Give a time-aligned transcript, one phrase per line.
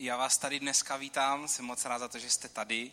[0.00, 2.92] Já vás tady dneska vítám, jsem moc rád za to, že jste tady.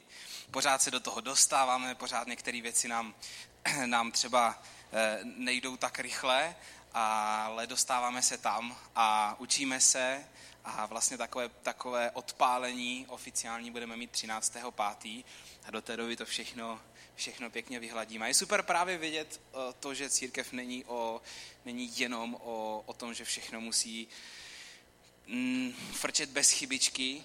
[0.51, 3.15] Pořád se do toho dostáváme, pořád některé věci nám,
[3.85, 4.63] nám třeba
[4.93, 6.55] eh, nejdou tak rychle,
[6.93, 10.25] ale dostáváme se tam a učíme se
[10.63, 15.23] a vlastně takové, takové odpálení oficiální budeme mít 13.5.
[15.65, 16.81] a do té doby to všechno,
[17.15, 18.25] všechno pěkně vyhladíme.
[18.25, 21.21] A je super právě vědět eh, to, že církev není, o,
[21.65, 24.07] není jenom o, o tom, že všechno musí
[25.27, 27.23] mm, frčet bez chybičky.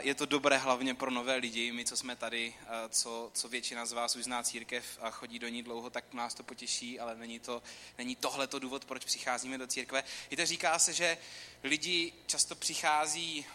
[0.00, 2.54] Je to dobré hlavně pro nové lidi, my, co jsme tady,
[2.88, 6.34] co, co většina z vás už zná církev a chodí do ní dlouho, tak nás
[6.34, 7.62] to potěší, ale není, to,
[7.98, 10.04] není tohle to důvod, proč přicházíme do církve.
[10.30, 11.18] Víte, říká se, že
[11.62, 13.46] lidi často přichází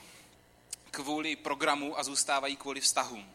[0.91, 3.31] kvůli programu a zůstávají kvůli vztahům.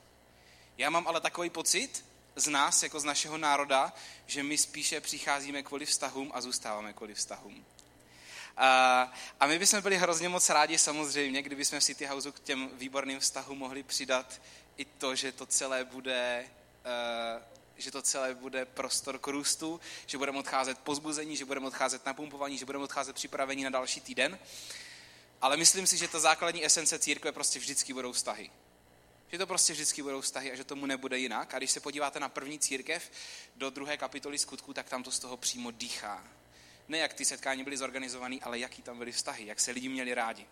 [0.79, 2.05] Já mám ale takový pocit
[2.37, 3.93] z nás, jako z našeho národa,
[4.27, 7.65] že my spíše přicházíme kvůli vztahům a zůstáváme kvůli vztahům.
[8.57, 12.41] A, a my bychom byli hrozně moc rádi samozřejmě, kdyby jsme v City Houseu k
[12.41, 14.41] těm výborným vztahům mohli přidat
[14.77, 16.45] i to, že to celé bude
[17.37, 17.43] uh,
[17.77, 22.59] že to celé bude prostor k růstu, že budeme odcházet pozbuzení, že budeme odcházet napumpovaní,
[22.59, 24.39] že budeme odcházet připravení na další týden.
[25.41, 28.51] Ale myslím si, že ta základní esence církve prostě vždycky budou vztahy.
[29.33, 31.55] Že to prostě vždycky budou vztahy a že tomu nebude jinak.
[31.55, 33.11] A když se podíváte na první církev
[33.57, 36.25] do druhé kapitoly skutku, tak tam to z toho přímo dýchá
[36.89, 40.15] ne jak ty setkání byly zorganizované, ale jaký tam byly vztahy, jak se lidi měli
[40.15, 40.47] rádi.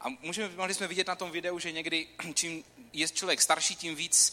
[0.00, 3.94] A můžeme, mohli jsme vidět na tom videu, že někdy, čím je člověk starší, tím
[3.94, 4.32] víc,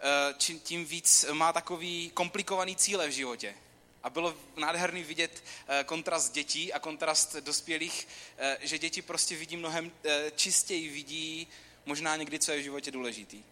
[0.00, 3.54] eh, čím, tím víc má takový komplikovaný cíle v životě.
[4.02, 9.56] A bylo nádherný vidět eh, kontrast dětí a kontrast dospělých, eh, že děti prostě vidí
[9.56, 9.92] mnohem
[10.36, 11.48] čistěji, vidí
[11.86, 13.44] možná někdy, co je v životě důležitý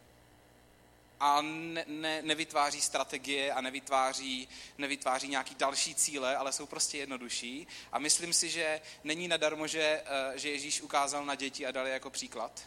[1.20, 7.67] a ne, ne, nevytváří strategie a nevytváří, nevytváří nějaký další cíle, ale jsou prostě jednodušší.
[7.92, 11.86] A myslím si, že není nadarmo, že, eh, že Ježíš ukázal na děti a dal
[11.86, 12.62] je jako příklad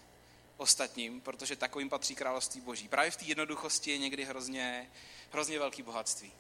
[0.58, 2.88] ostatním, protože takovým patří království boží.
[2.88, 4.92] Právě v té jednoduchosti je někdy hrozně,
[5.32, 6.32] hrozně velký bohatství.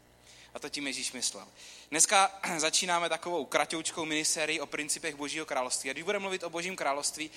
[0.53, 1.47] A to tím Ježíš myslel.
[1.91, 5.89] Dneska začínáme takovou kratoučkou minisérii o principech božího království.
[5.89, 7.31] A když budeme mluvit o božím království,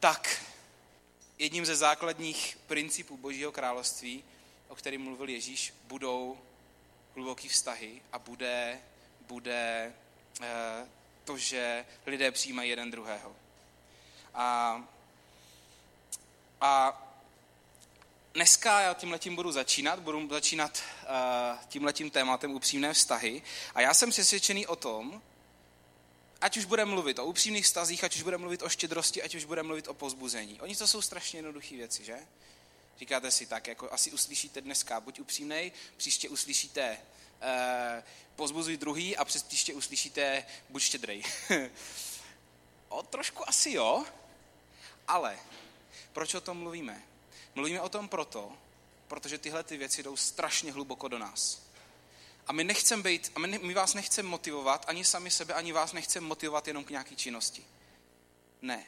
[0.00, 0.42] tak
[1.38, 4.24] jedním ze základních principů Božího království,
[4.68, 6.38] o kterém mluvil Ježíš, budou
[7.14, 8.80] hluboký vztahy a bude,
[9.20, 9.92] bude
[10.42, 10.86] eh,
[11.24, 13.36] to, že lidé přijímají jeden druhého.
[14.34, 14.82] A,
[16.60, 17.02] a
[18.34, 23.42] dneska já tímhletím budu začínat, budu začínat uh, tímhletím tématem upřímné vztahy
[23.74, 25.22] a já jsem přesvědčený o tom,
[26.40, 29.44] ať už budeme mluvit o upřímných vztazích, ať už budeme mluvit o štědrosti, ať už
[29.44, 30.60] budeme mluvit o pozbuzení.
[30.60, 32.18] Oni to jsou strašně jednoduché věci, že?
[32.98, 36.98] Říkáte si tak, jako asi uslyšíte dneska, buď upřímnej, příště uslyšíte
[37.40, 38.04] eh,
[38.36, 41.22] pozbuzuj druhý a přes příště uslyšíte buď štědrej.
[42.88, 44.04] o trošku asi jo,
[45.08, 45.38] ale
[46.12, 47.02] proč o tom mluvíme?
[47.54, 48.52] Mluvíme o tom proto,
[49.08, 51.65] protože tyhle ty věci jdou strašně hluboko do nás.
[52.46, 55.92] A my nechceme být, a my, my vás nechceme motivovat, ani sami sebe, ani vás
[55.92, 57.64] nechceme motivovat jenom k nějaké činnosti.
[58.62, 58.86] Ne.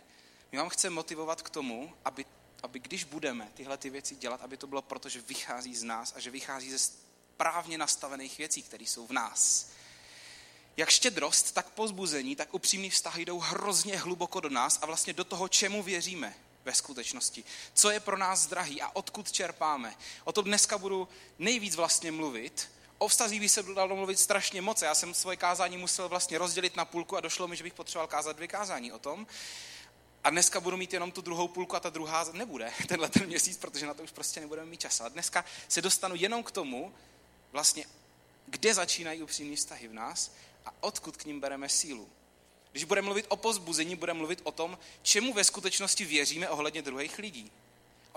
[0.52, 2.26] My vám chceme motivovat k tomu, aby,
[2.62, 6.12] aby když budeme tyhle ty věci dělat, aby to bylo proto, že vychází z nás
[6.16, 9.68] a že vychází ze správně nastavených věcí, které jsou v nás.
[10.76, 15.24] Jak štědrost, tak pozbuzení, tak upřímný vztahy jdou hrozně hluboko do nás a vlastně do
[15.24, 17.44] toho, čemu věříme ve skutečnosti.
[17.74, 19.96] Co je pro nás drahý a odkud čerpáme.
[20.24, 21.08] O tom dneska budu
[21.38, 24.82] nejvíc vlastně mluvit, O vztazích by se dalo mluvit strašně moc.
[24.82, 28.06] Já jsem svoje kázání musel vlastně rozdělit na půlku a došlo mi, že bych potřeboval
[28.06, 29.26] kázat dvě kázání o tom.
[30.24, 33.58] A dneska budu mít jenom tu druhou půlku a ta druhá nebude tenhle ten měsíc,
[33.58, 35.00] protože na to už prostě nebudeme mít čas.
[35.00, 36.94] A dneska se dostanu jenom k tomu,
[37.52, 37.84] vlastně,
[38.46, 40.32] kde začínají upřímní vztahy v nás
[40.66, 42.08] a odkud k ním bereme sílu.
[42.72, 47.18] Když budeme mluvit o pozbuzení, budeme mluvit o tom, čemu ve skutečnosti věříme ohledně druhých
[47.18, 47.52] lidí.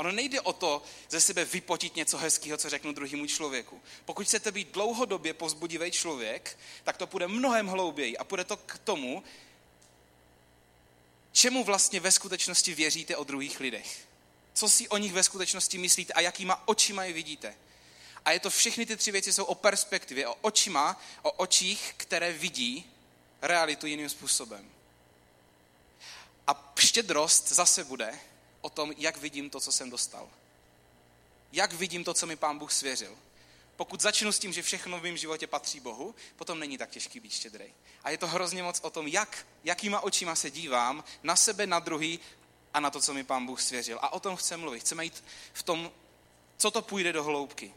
[0.02, 3.82] Ono nejde o to ze sebe vypotit něco hezkého, co řeknu druhému člověku.
[4.06, 8.78] Pokud chcete být dlouhodobě pozbudivý člověk, tak to půjde mnohem hlouběji a půjde to k
[8.78, 9.24] tomu,
[11.32, 14.08] čemu vlastně ve skutečnosti věříte o druhých lidech.
[14.54, 17.56] Co si o nich ve skutečnosti myslíte a jakýma očima je vidíte.
[18.26, 22.34] A je to všechny ty tři věci jsou o perspektivě, o očima, o očích, které
[22.34, 22.92] vidí
[23.42, 24.70] realitu jiným způsobem.
[26.48, 28.20] A štědrost zase bude,
[28.62, 30.30] o tom, jak vidím to, co jsem dostal.
[31.52, 33.18] Jak vidím to, co mi pán Bůh svěřil.
[33.76, 37.20] Pokud začnu s tím, že všechno v mém životě patří Bohu, potom není tak těžký
[37.20, 37.74] být štědrej.
[38.04, 41.80] A je to hrozně moc o tom, jak, jakýma očima se dívám na sebe, na
[41.80, 42.20] druhý
[42.74, 44.00] a na to, co mi pán Bůh svěřil.
[44.02, 44.80] A o tom chceme mluvit.
[44.80, 45.24] Chceme jít
[45.54, 45.92] v tom,
[46.58, 47.74] co to půjde do hloubky.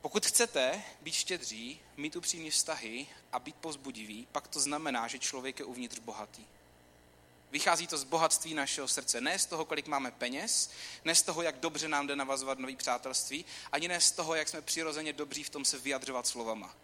[0.00, 5.58] Pokud chcete být štědří, mít upřímní vztahy a být pozbudivý, pak to znamená, že člověk
[5.58, 6.44] je uvnitř bohatý.
[7.54, 9.20] Vychází to z bohatství našeho srdce.
[9.20, 10.70] Ne z toho, kolik máme peněz,
[11.04, 14.48] ne z toho, jak dobře nám jde navazovat nový přátelství, ani ne z toho, jak
[14.48, 16.74] jsme přirozeně dobří v tom se vyjadřovat slovama.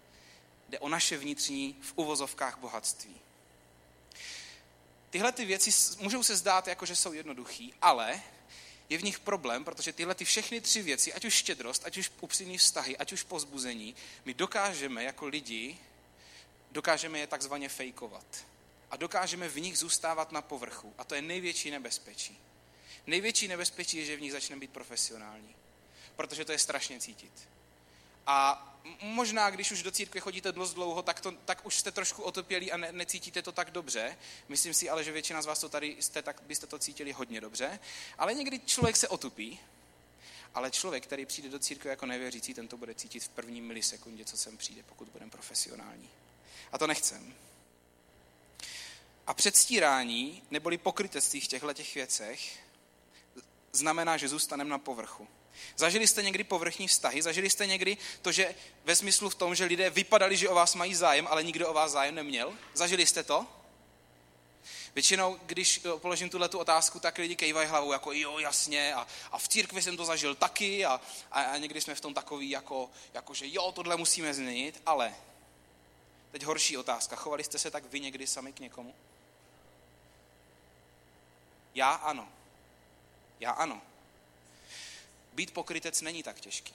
[0.69, 3.17] Jde o naše vnitřní v uvozovkách bohatství.
[5.11, 8.23] Tyhle ty věci můžou se zdát jako, že jsou jednoduchý, ale
[8.89, 12.11] je v nich problém, protože tyhle ty všechny tři věci, ať už štědrost, ať už
[12.21, 13.95] upřímný vztahy, ať už pozbuzení,
[14.25, 15.79] my dokážeme jako lidi,
[16.71, 18.27] dokážeme je takzvaně fejkovat.
[18.91, 20.95] A dokážeme v nich zůstávat na povrchu.
[20.99, 22.39] A to je největší nebezpečí.
[23.07, 25.55] Největší nebezpečí je, že v nich začneme být profesionální.
[26.17, 27.33] Protože to je strašně cítit.
[28.27, 28.67] A
[29.01, 32.73] možná, když už do církve chodíte dost dlouho, tak, to, tak už jste trošku otopělí
[32.73, 34.17] a ne, necítíte to tak dobře.
[34.49, 37.41] Myslím si ale, že většina z vás to tady jste, tak byste to cítili hodně
[37.41, 37.81] dobře.
[38.19, 39.61] Ale někdy člověk se otupí,
[40.55, 44.25] ale člověk, který přijde do církve jako nevěřící, ten to bude cítit v první milisekundě,
[44.25, 46.11] co sem přijde, pokud budeme profesionální.
[46.73, 47.35] A to nechcem.
[49.31, 52.59] A předstírání, neboli pokrytectví v těchto těch věcech,
[53.73, 55.29] znamená, že zůstaneme na povrchu.
[55.77, 57.23] Zažili jste někdy povrchní vztahy?
[57.23, 58.55] Zažili jste někdy to, že
[58.85, 61.73] ve smyslu v tom, že lidé vypadali, že o vás mají zájem, ale nikdo o
[61.73, 62.55] vás zájem neměl?
[62.75, 63.47] Zažili jste to?
[64.95, 69.39] Většinou, když položím tuhle tu otázku, tak lidi kejvají hlavou jako jo, jasně, a, a
[69.39, 71.01] v církvi jsem to zažil taky a,
[71.31, 75.15] a, a někdy jsme v tom takový, jako, jako, že jo, tohle musíme změnit, ale
[76.31, 78.95] teď horší otázka, chovali jste se tak vy někdy sami k někomu?
[81.75, 82.29] Já ano.
[83.41, 83.83] Já ano.
[85.33, 86.75] Být pokrytec není tak těžký.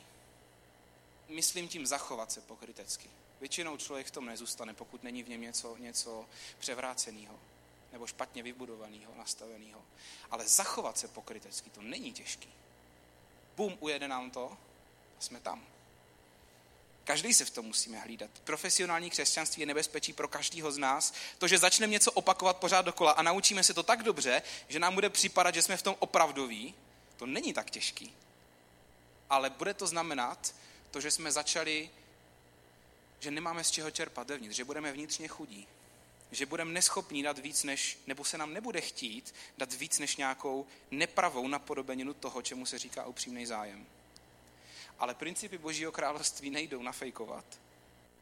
[1.27, 3.09] Myslím tím zachovat se pokrytecky.
[3.39, 6.25] Většinou člověk v tom nezůstane, pokud není v něm něco, něco
[6.59, 7.39] převráceného
[7.92, 9.81] nebo špatně vybudovaného, nastaveného.
[10.31, 12.50] Ale zachovat se pokrytecky, to není těžký.
[13.56, 15.65] Bum, ujede nám to a jsme tam.
[17.06, 18.30] Každý se v tom musíme hlídat.
[18.44, 21.13] Profesionální křesťanství je nebezpečí pro každého z nás.
[21.38, 24.94] To, že začneme něco opakovat pořád dokola a naučíme se to tak dobře, že nám
[24.94, 26.75] bude připadat, že jsme v tom opravdoví,
[27.18, 28.13] to není tak těžký.
[29.30, 30.56] Ale bude to znamenat
[30.92, 31.90] to, že jsme začali,
[33.19, 35.68] že nemáme z čeho čerpat vevnitř, že budeme vnitřně chudí,
[36.31, 40.68] že budeme neschopní dát víc než, nebo se nám nebude chtít dát víc než nějakou
[40.92, 43.86] nepravou napodobeninu toho, čemu se říká upřímný zájem.
[45.00, 47.45] Ale principy Božího království nejdou nafejkovat,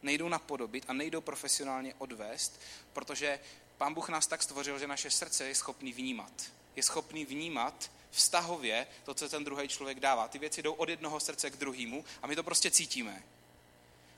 [0.01, 2.61] nejdou napodobit a nejdou profesionálně odvést,
[2.93, 3.39] protože
[3.77, 6.33] Pán Bůh nás tak stvořil, že naše srdce je schopný vnímat.
[6.75, 10.27] Je schopný vnímat vztahově to, co ten druhý člověk dává.
[10.27, 13.23] Ty věci jdou od jednoho srdce k druhému a my to prostě cítíme.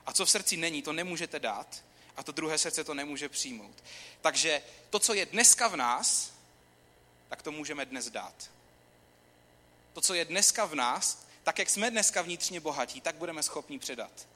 [0.06, 1.84] A co v srdci není, to nemůžete dát
[2.16, 3.84] a to druhé srdce to nemůže přijmout.
[4.20, 6.32] Takže to, co je dneska v nás,
[7.28, 8.50] tak to můžeme dnes dát.
[9.92, 13.78] To, co je dneska v nás, tak jak jsme dneska vnitřně bohatí, tak budeme schopni
[13.78, 14.28] předat.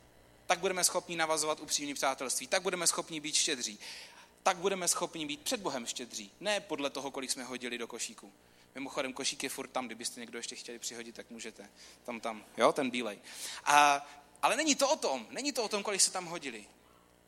[0.46, 3.78] Tak budeme schopni navazovat upřímné přátelství, tak budeme schopni být štědří.
[4.42, 6.30] Tak budeme schopni být před Bohem štědří.
[6.40, 8.32] Ne podle toho, kolik jsme hodili do košíku.
[8.74, 11.70] Mimochodem, košík je furt tam, kdybyste někdo ještě chtěli přihodit, tak můžete.
[12.04, 13.18] Tam, tam, jo, ten bílej.
[13.64, 14.06] A,
[14.42, 16.66] ale není to o tom, není to o tom, kolik se tam hodili.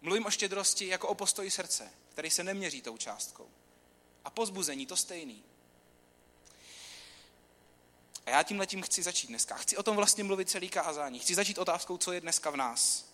[0.02, 3.48] Mluvím o štědrosti jako o postoji srdce, který se neměří tou částkou.
[4.24, 5.44] A pozbuzení to stejný.
[8.26, 9.54] A já tím letím chci začít dneska.
[9.54, 11.18] Chci o tom vlastně mluvit celý kázání.
[11.18, 13.12] Chci začít otázkou, co je dneska v nás.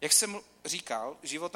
[0.00, 1.52] Jak jsem říkal, život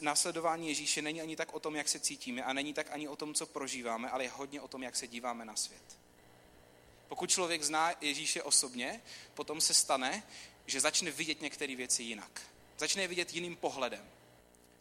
[0.00, 3.16] následování Ježíše není ani tak o tom, jak se cítíme a není tak ani o
[3.16, 5.98] tom, co prožíváme, ale je hodně o tom, jak se díváme na svět.
[7.08, 9.02] Pokud člověk zná Ježíše osobně,
[9.34, 10.22] potom se stane,
[10.66, 12.40] že začne vidět některé věci jinak.
[12.78, 14.10] Začne je vidět jiným pohledem.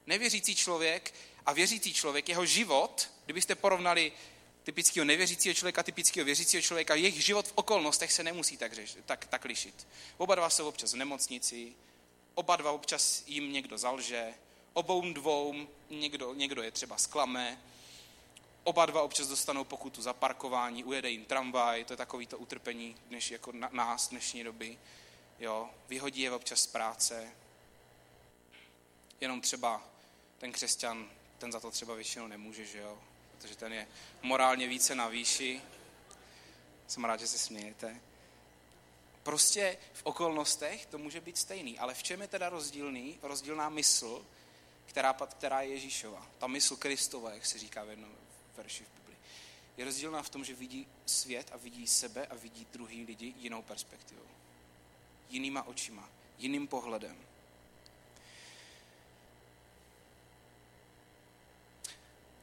[0.07, 1.13] Nevěřící člověk
[1.45, 4.12] a věřící člověk, jeho život, kdybyste porovnali
[4.69, 9.25] typického nevěřícího člověka, typického věřícího člověka, jejich život v okolnostech se nemusí tak, řeš, tak,
[9.25, 9.88] tak lišit.
[10.17, 11.73] Oba dva jsou občas v nemocnici,
[12.35, 14.33] oba dva občas jim někdo zalže,
[14.73, 17.61] obou dvou někdo, někdo je třeba sklame,
[18.63, 22.95] oba dva občas dostanou pokutu za parkování, ujede jim tramvaj, to je takový to utrpení
[23.07, 24.77] dneš, jako na, nás dnešní doby.
[25.39, 27.31] Jo, vyhodí je občas z práce.
[29.21, 29.83] Jenom třeba
[30.38, 32.97] ten křesťan, ten za to třeba většinou nemůže, že jo?
[33.39, 33.88] Protože ten je
[34.22, 35.62] morálně více na výši.
[36.88, 38.01] Jsem rád, že se smějete.
[39.24, 44.25] Prostě v okolnostech to může být stejný, ale v čem je teda rozdílný, rozdílná mysl,
[44.86, 48.12] která, která je Ježíšova, ta mysl Kristova, jak se říká v jednom
[48.58, 49.17] verši v Biblii,
[49.77, 53.62] je rozdílná v tom, že vidí svět a vidí sebe a vidí druhý lidi jinou
[53.62, 54.27] perspektivou.
[55.29, 57.17] Jinýma očima, jiným pohledem.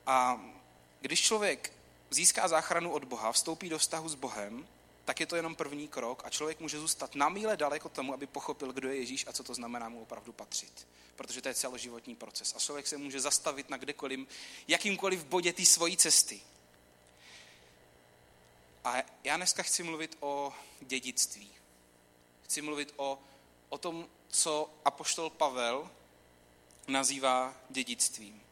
[0.07, 0.41] A
[1.01, 1.73] když člověk
[2.11, 4.69] získá záchranu od Boha, vstoupí do vztahu s Bohem,
[5.05, 8.27] tak je to jenom první krok a člověk může zůstat na míle daleko tomu, aby
[8.27, 10.87] pochopil, kdo je Ježíš a co to znamená mu opravdu patřit.
[11.17, 12.55] protože to je celoživotní proces.
[12.57, 14.29] A člověk se může zastavit na kdekoliv,
[14.69, 16.41] jakýmkoliv bodě té svojí cesty.
[18.85, 21.51] A já dneska chci mluvit o dědictví.
[22.45, 23.19] Chci mluvit o,
[23.69, 25.91] o tom, co apoštol Pavel
[26.89, 28.43] nazývá dědictvím.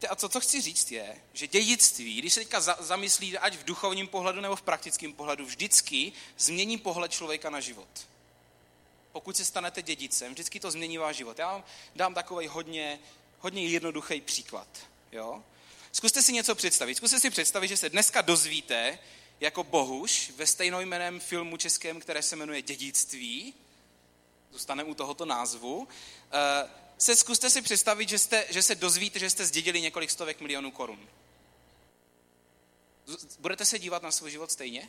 [0.00, 3.56] Víte, a co, co chci říct je, že dědictví, když se teďka za, zamyslí, ať
[3.56, 7.88] v duchovním pohledu nebo v praktickém pohledu, vždycky změní pohled člověka na život.
[9.12, 11.38] Pokud se stanete dědicem, vždycky to změní váš život.
[11.38, 11.64] Já vám
[11.96, 12.98] dám takový hodně,
[13.38, 14.68] hodně jednoduchý příklad.
[15.12, 15.44] Jo?
[15.92, 16.94] Zkuste si něco představit.
[16.94, 18.98] Zkuste si představit, že se dneska dozvíte,
[19.40, 23.54] jako Bohuš ve stejnojmeném filmu českém, které se jmenuje Dědictví,
[24.52, 25.88] zůstaneme u tohoto názvu,
[26.32, 30.40] eh, se zkuste si představit, že, jste, že se dozvíte, že jste zdědili několik stovek
[30.40, 31.08] milionů korun.
[33.38, 34.88] Budete se dívat na svůj život stejně?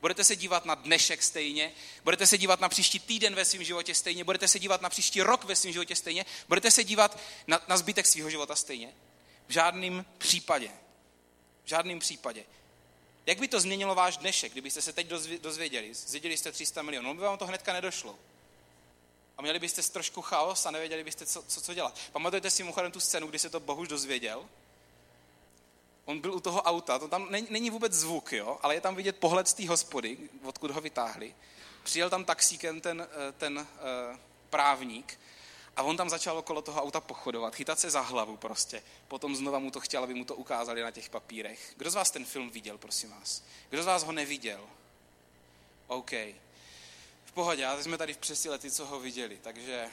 [0.00, 1.72] Budete se dívat na dnešek stejně?
[2.04, 4.24] Budete se dívat na příští týden ve svém životě stejně?
[4.24, 6.26] Budete se dívat na příští rok ve svém životě stejně?
[6.48, 8.94] Budete se dívat na, na zbytek svého života stejně?
[9.48, 10.70] V žádném případě.
[11.64, 12.44] V žádném případě.
[13.26, 15.06] Jak by to změnilo váš dnešek, kdybyste se teď
[15.40, 15.94] dozvěděli?
[15.94, 18.18] Zdědili jste 300 milionů, no by vám to hnedka nedošlo.
[19.38, 21.98] A měli byste trošku chaos a nevěděli byste, co, co, co dělat.
[22.12, 24.44] Pamatujete si mimochodem tu scénu, kdy se to Bohuž dozvěděl?
[26.04, 28.58] On byl u toho auta, to tam není, není vůbec zvuk, jo?
[28.62, 31.34] ale je tam vidět pohled z té hospody, odkud ho vytáhli.
[31.82, 34.18] Přijel tam taxíkem ten, eh, ten uh,
[34.50, 35.18] právník
[35.76, 38.82] a on tam začal okolo toho auta pochodovat, chytat se za hlavu prostě.
[39.08, 41.72] Potom znova mu to chtěl, aby mu to ukázali na těch papírech.
[41.76, 43.42] Kdo z vás ten film viděl, prosím vás?
[43.70, 44.60] Kdo z vás ho neviděl?
[45.86, 46.12] OK.
[47.38, 49.90] Pohodě, ale jsme tady v přesi lety, co ho viděli, takže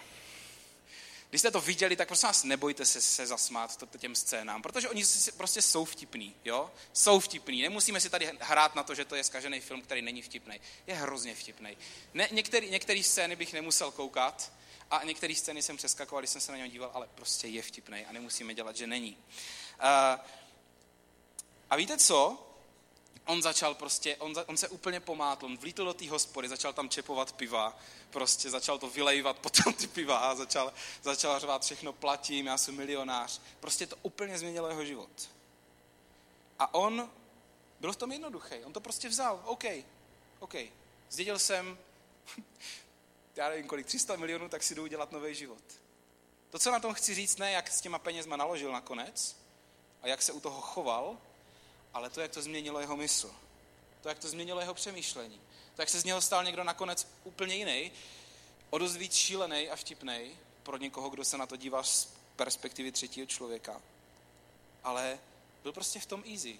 [1.30, 5.04] když jste to viděli, tak prosím vás nebojte se, se zasmát těm scénám, protože oni
[5.38, 6.72] prostě jsou vtipný, jo?
[6.94, 7.62] Jsou vtipný.
[7.62, 10.60] Nemusíme si tady hrát na to, že to je skažený film, který není vtipný.
[10.88, 11.78] Je hrozně vtipný.
[12.70, 14.52] Některý scény bych nemusel koukat
[14.92, 18.06] a některé scény jsem přeskakoval, když jsem se na něj díval, ale prostě je vtipný
[18.06, 19.18] a nemusíme dělat, že není.
[19.18, 20.26] Uh,
[21.70, 22.48] a víte co?
[23.26, 26.90] On začal prostě, on, on se úplně pomátl, on vlítl do té hospody, začal tam
[26.90, 27.78] čepovat piva,
[28.10, 32.76] prostě začal to vylejvat potom ty piva a začal, začal řvát všechno platím, já jsem
[32.76, 33.42] milionář.
[33.60, 35.30] Prostě to úplně změnilo jeho život.
[36.60, 37.12] A on
[37.80, 39.64] byl v tom jednoduchý, on to prostě vzal, OK,
[40.40, 40.56] OK,
[41.10, 41.78] zdědil jsem,
[43.36, 45.64] já nevím kolik, 300 milionů, tak si jdu udělat nový život.
[46.50, 49.36] To, co na tom chci říct, ne jak s těma penězma naložil nakonec
[50.02, 51.18] a jak se u toho choval,
[51.96, 53.36] ale to, jak to změnilo jeho mysl.
[54.02, 55.42] To, jak to změnilo jeho přemýšlení.
[55.76, 57.92] To, jak se z něho stal někdo nakonec úplně jiný,
[58.70, 62.92] o dost víc šílený a vtipný pro někoho, kdo se na to dívá z perspektivy
[62.92, 63.82] třetího člověka.
[64.84, 65.20] Ale
[65.64, 66.60] byl prostě v tom easy.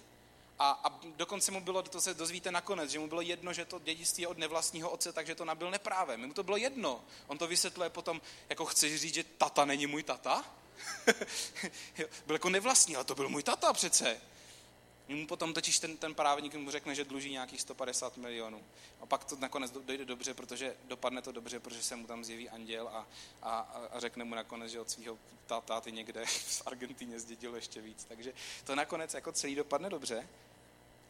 [0.58, 3.78] A, a dokonce mu bylo, to se dozvíte nakonec, že mu bylo jedno, že to
[3.78, 6.26] dědictví je od nevlastního otce, takže to nabil neprávem.
[6.26, 7.04] Mu to bylo jedno.
[7.26, 10.44] On to vysvětluje potom, jako chceš říct, že tata není můj tata?
[12.26, 14.20] byl jako nevlastní, ale to byl můj tata přece.
[15.08, 18.62] Mu potom totiž ten, ten právník mu řekne, že dluží nějakých 150 milionů.
[19.00, 22.48] A pak to nakonec dojde dobře, protože dopadne to dobře, protože se mu tam zjeví
[22.48, 23.06] anděl a,
[23.42, 23.58] a,
[23.92, 25.18] a řekne mu nakonec, že od svého
[25.64, 28.04] táty někde v Argentíně zdědil ještě víc.
[28.08, 28.32] Takže
[28.64, 30.28] to nakonec jako celý dopadne dobře,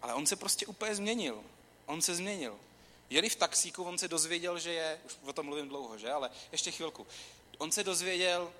[0.02, 1.44] ale on se prostě úplně změnil.
[1.86, 2.58] On se změnil.
[3.10, 6.30] Jeli v taxíku, on se dozvěděl, že je, už o tom mluvím dlouho, že, ale
[6.52, 7.06] ještě chvilku.
[7.58, 8.52] On se dozvěděl,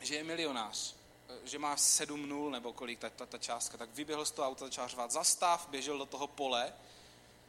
[0.00, 0.97] že je milionář
[1.44, 4.64] že má sedm nul nebo kolik ta, ta, ta částka, tak vyběhl z toho auta,
[4.64, 6.72] začal řvát zastav, běžel do toho pole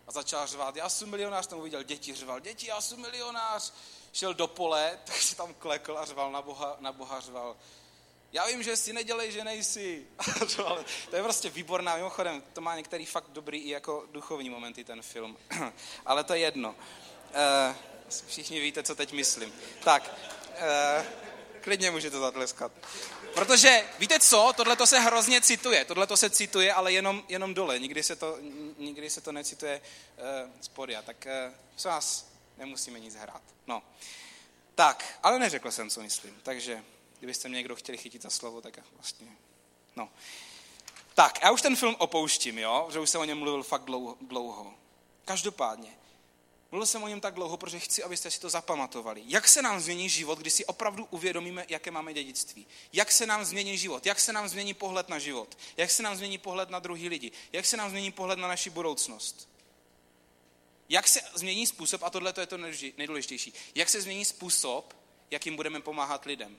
[0.07, 3.73] a začal řvát, já jsem milionář, tam uviděl děti, řval, děti, já jsem milionář,
[4.13, 7.55] šel do pole, tak si tam klekl a řval na Boha, na Boha řval,
[8.31, 10.07] já vím, že si nedělej, že nejsi.
[11.09, 15.01] to je prostě výborná, mimochodem, to má některý fakt dobrý i jako duchovní momenty ten
[15.01, 15.37] film,
[16.05, 16.69] ale to je jedno.
[16.69, 17.75] Uh,
[18.27, 19.53] všichni víte, co teď myslím.
[19.83, 20.11] Tak,
[20.49, 21.05] uh,
[21.61, 22.71] klidně můžete zatleskat.
[23.33, 27.53] Protože víte co, tohle to se hrozně cituje, tohle to se cituje, ale jenom, jenom
[27.53, 28.37] dole, nikdy se to,
[28.77, 29.81] nikdy se to necituje
[30.17, 33.41] uh, z podia, tak uh, se vás nemusíme nic hrát.
[33.67, 33.83] No.
[34.75, 36.83] Tak, ale neřekl jsem, co myslím, takže
[37.19, 39.27] kdybyste mě někdo chtěli chytit za slovo, tak vlastně,
[39.95, 40.09] no.
[41.13, 44.17] Tak, já už ten film opouštím, jo, že už jsem o něm mluvil fakt dlouho.
[44.21, 44.73] dlouho.
[45.25, 45.97] Každopádně,
[46.71, 49.23] Mluvil jsem o něm tak dlouho, protože chci, abyste si to zapamatovali.
[49.25, 52.67] Jak se nám změní život, když si opravdu uvědomíme, jaké máme dědictví?
[52.93, 54.05] Jak se nám změní život?
[54.05, 55.57] Jak se nám změní pohled na život?
[55.77, 57.31] Jak se nám změní pohled na druhý lidi?
[57.51, 59.49] Jak se nám změní pohled na naši budoucnost?
[60.89, 62.57] Jak se změní způsob, a tohle je to
[62.97, 64.93] nejdůležitější, jak se změní způsob,
[65.31, 66.57] jakým budeme pomáhat lidem?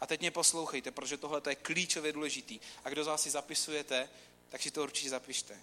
[0.00, 2.60] A teď mě poslouchejte, protože tohle je klíčově důležitý.
[2.84, 4.08] A kdo z vás si zapisujete,
[4.48, 5.62] tak si to určitě zapište.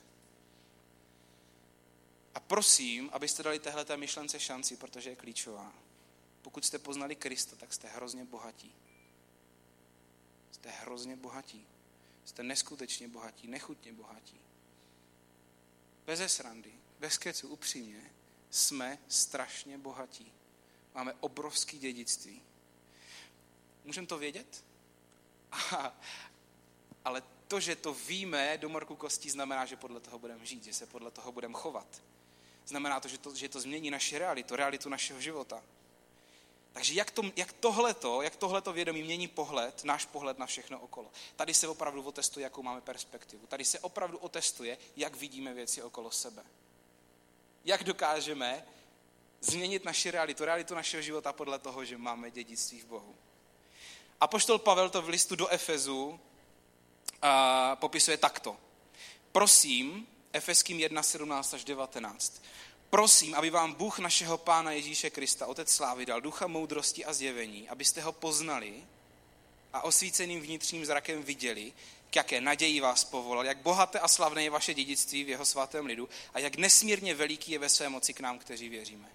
[2.35, 5.73] A prosím, abyste dali téhle myšlence šanci, protože je klíčová.
[6.41, 8.75] Pokud jste poznali Krista, tak jste hrozně bohatí.
[10.51, 11.67] Jste hrozně bohatí.
[12.25, 14.39] Jste neskutečně bohatí, nechutně bohatí.
[16.05, 18.11] Bez srandy, bez kecu, upřímně,
[18.49, 20.31] jsme strašně bohatí.
[20.95, 22.41] Máme obrovský dědictví.
[23.83, 24.63] Můžeme to vědět?
[27.05, 30.73] ale to, že to víme do morku kostí, znamená, že podle toho budeme žít, že
[30.73, 32.01] se podle toho budeme chovat.
[32.67, 35.63] Znamená to, že to, že to změní naši realitu, realitu našeho života.
[36.73, 41.11] Takže jak, to, jak tohleto, jak tohleto vědomí mění pohled, náš pohled na všechno okolo.
[41.35, 43.47] Tady se opravdu otestuje, jakou máme perspektivu.
[43.47, 46.43] Tady se opravdu otestuje, jak vidíme věci okolo sebe.
[47.65, 48.65] Jak dokážeme
[49.41, 53.15] změnit naši realitu, realitu našeho života podle toho, že máme dědictví v Bohu.
[54.21, 56.19] A poštol Pavel to v listu do Efezu
[57.21, 58.57] a popisuje takto.
[59.31, 62.41] Prosím, Efeským 1, 17 až 19.
[62.89, 67.69] Prosím, aby vám Bůh našeho Pána Ježíše Krista, Otec Slávy, dal ducha moudrosti a zjevení,
[67.69, 68.83] abyste ho poznali
[69.73, 71.73] a osvíceným vnitřním zrakem viděli,
[72.09, 75.85] k jaké naději vás povolal, jak bohaté a slavné je vaše dědictví v jeho svatém
[75.85, 79.07] lidu a jak nesmírně veliký je ve své moci k nám, kteří věříme.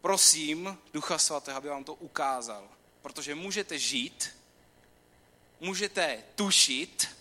[0.00, 2.68] Prosím Ducha Svatého, aby vám to ukázal,
[3.02, 4.36] protože můžete žít,
[5.60, 7.19] můžete tušit,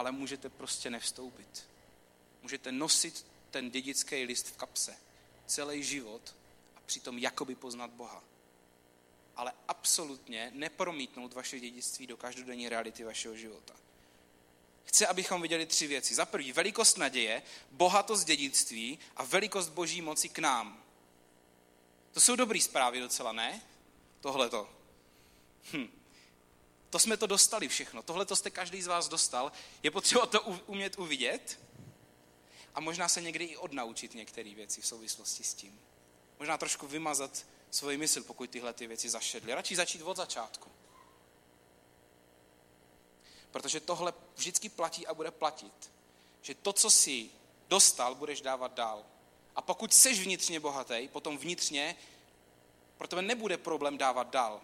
[0.00, 1.68] ale můžete prostě nevstoupit.
[2.42, 4.96] Můžete nosit ten dědický list v kapse
[5.46, 6.34] celý život
[6.76, 8.24] a přitom jakoby poznat Boha.
[9.36, 13.74] Ale absolutně nepromítnout vaše dědictví do každodenní reality vašeho života.
[14.84, 16.14] Chce, abychom viděli tři věci.
[16.14, 20.84] Za prvý, velikost naděje, bohatost dědictví a velikost boží moci k nám.
[22.12, 23.62] To jsou dobré zprávy docela, ne?
[24.20, 24.70] Tohleto.
[25.72, 25.99] Hm.
[26.90, 28.02] To jsme to dostali všechno.
[28.02, 29.52] Tohle to jste každý z vás dostal.
[29.82, 31.60] Je potřeba to umět uvidět
[32.74, 35.80] a možná se někdy i odnaučit některé věci v souvislosti s tím.
[36.38, 39.54] Možná trošku vymazat svoji mysl, pokud tyhle ty věci zašedly.
[39.54, 40.70] Radši začít od začátku.
[43.50, 45.90] Protože tohle vždycky platí a bude platit.
[46.42, 47.30] Že to, co jsi
[47.68, 49.04] dostal, budeš dávat dál.
[49.56, 51.96] A pokud jsi vnitřně bohatý, potom vnitřně
[52.98, 54.60] pro tebe nebude problém dávat dál.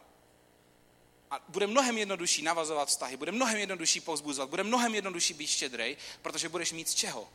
[1.30, 5.96] A bude mnohem jednodušší navazovat vztahy, bude mnohem jednodušší povzbuzovat, bude mnohem jednodušší být štědrej,
[6.22, 7.28] protože budeš mít z čeho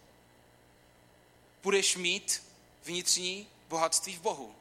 [1.64, 2.44] budeš mít
[2.84, 4.56] vnitřní bohatství v Bohu.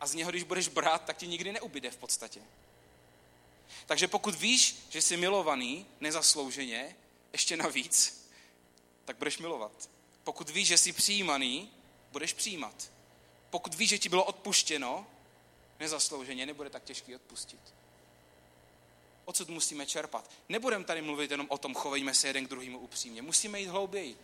[0.00, 2.40] A z něho, když budeš brát, tak ti nikdy neubyde v podstatě.
[3.86, 6.96] Takže pokud víš, že jsi milovaný nezaslouženě,
[7.32, 8.24] ještě navíc,
[9.04, 9.90] tak budeš milovat.
[10.24, 11.70] Pokud víš, že jsi přijímaný,
[12.12, 12.90] budeš přijímat.
[13.50, 15.06] Pokud víš, že ti bylo odpuštěno,
[15.80, 17.60] nezaslouženě, nebude tak těžký odpustit.
[19.24, 20.30] Odsud musíme čerpat.
[20.48, 23.22] Nebudeme tady mluvit jenom o tom, chovejme se jeden k druhému upřímně.
[23.22, 24.16] Musíme jít hlouběji.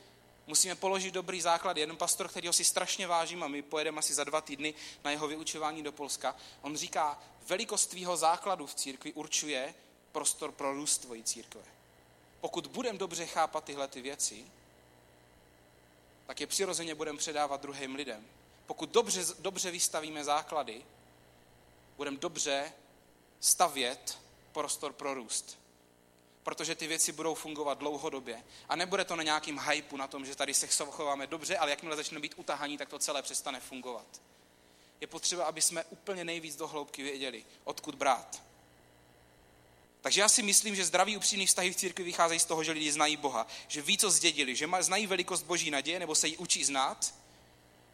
[0.46, 1.76] Musíme položit dobrý základ.
[1.76, 5.10] Jeden pastor, který ho si strašně vážím a my pojedeme asi za dva týdny na
[5.10, 9.74] jeho vyučování do Polska, on říká, velikost tvýho základu v církvi určuje
[10.12, 11.62] prostor pro růst tvojí církve.
[12.40, 14.44] Pokud budeme dobře chápat tyhle ty věci,
[16.26, 18.26] tak je přirozeně budeme předávat druhým lidem.
[18.66, 20.82] Pokud dobře, dobře vystavíme základy,
[21.96, 22.72] budeme dobře
[23.40, 24.18] stavět
[24.52, 25.58] prostor pro růst
[26.44, 28.44] protože ty věci budou fungovat dlouhodobě.
[28.68, 31.96] A nebude to na nějakým hypeu, na tom, že tady se chováme dobře, ale jakmile
[31.96, 34.06] začne být utahaní, tak to celé přestane fungovat.
[35.00, 38.42] Je potřeba, aby jsme úplně nejvíc do hloubky věděli, odkud brát.
[40.00, 42.92] Takže já si myslím, že zdraví upřímný vztahy v církvi vycházejí z toho, že lidi
[42.92, 46.64] znají Boha, že ví, co zdědili, že znají velikost boží naděje, nebo se ji učí
[46.64, 47.14] znát,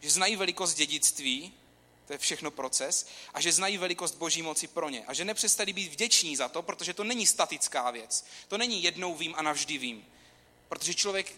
[0.01, 1.53] že znají velikost dědictví,
[2.11, 5.05] to je všechno proces, a že znají velikost boží moci pro ně.
[5.07, 8.25] A že nepřestali být vděční za to, protože to není statická věc.
[8.49, 10.07] To není jednou vím a navždy vím.
[10.69, 11.33] Protože člověk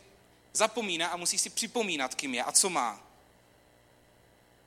[0.53, 3.01] zapomíná a musí si připomínat, kým je a co má.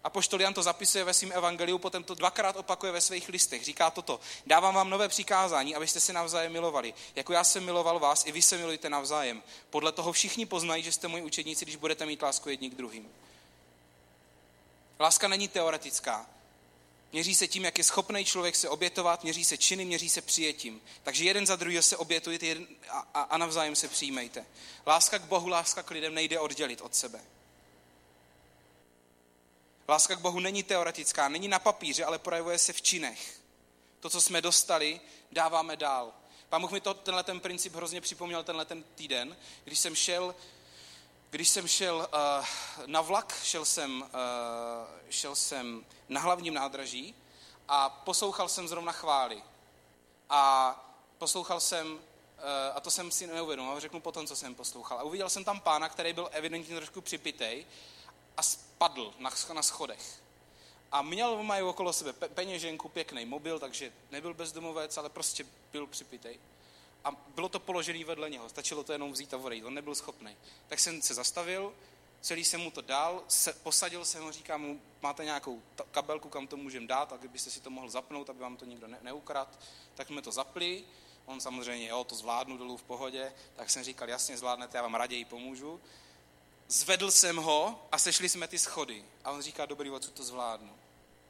[0.03, 3.65] A poštol Jan to zapisuje ve svém evangeliu, potom to dvakrát opakuje ve svých listech.
[3.65, 6.93] Říká toto, dávám vám nové přikázání, abyste se navzájem milovali.
[7.15, 9.43] Jako já jsem miloval vás, i vy se milujte navzájem.
[9.69, 13.09] Podle toho všichni poznají, že jste moji učedníci, když budete mít lásku jedni k druhým.
[14.99, 16.29] Láska není teoretická.
[17.11, 20.81] Měří se tím, jak je schopný člověk se obětovat, měří se činy, měří se přijetím.
[21.03, 22.45] Takže jeden za druhého se obětujte
[22.89, 24.45] a, a, a navzájem se přijmejte.
[24.87, 27.21] Láska k Bohu, láska k lidem nejde oddělit od sebe.
[29.87, 33.39] Láska k Bohu není teoretická, není na papíře, ale projevuje se v činech.
[33.99, 36.13] To, co jsme dostali, dáváme dál.
[36.49, 40.35] Pán Bůh mi to, tenhle ten princip hrozně připomněl tenhle ten týden, když jsem šel
[41.35, 42.45] když jsem šel uh,
[42.85, 44.07] na vlak, šel jsem, uh,
[45.09, 47.15] šel jsem na hlavním nádraží
[47.67, 49.43] a poslouchal jsem zrovna chvály.
[50.29, 50.75] A
[51.17, 51.99] poslouchal jsem
[52.37, 54.99] eh, a to jsem si neuvědomil, řeknu potom, co jsem poslouchal.
[54.99, 57.65] A uviděl jsem tam pána, který byl evidentně trošku připitej
[58.37, 60.21] a spadl na, na schodech.
[60.91, 66.39] A měl mají okolo sebe peněženku, pěkný mobil, takže nebyl bezdomovec, ale prostě byl připitej.
[67.05, 70.37] A bylo to položený vedle něho, stačilo to jenom vzít a odejít, on nebyl schopný.
[70.67, 71.73] Tak jsem se zastavil,
[72.21, 76.47] celý jsem mu to dal, se, posadil jsem ho, říkám mu, máte nějakou kabelku, kam
[76.47, 79.59] to můžeme dát, a kdybyste si to mohl zapnout, aby vám to nikdo ne, neukrad,
[79.95, 80.83] tak jsme to zapli,
[81.25, 84.95] on samozřejmě, jo, to zvládnu dolů v pohodě, tak jsem říkal, jasně zvládnete, já vám
[84.95, 85.81] raději pomůžu.
[86.67, 89.05] Zvedl jsem ho a sešli jsme ty schody.
[89.23, 90.84] A on říká, dobrý, co to zvládnu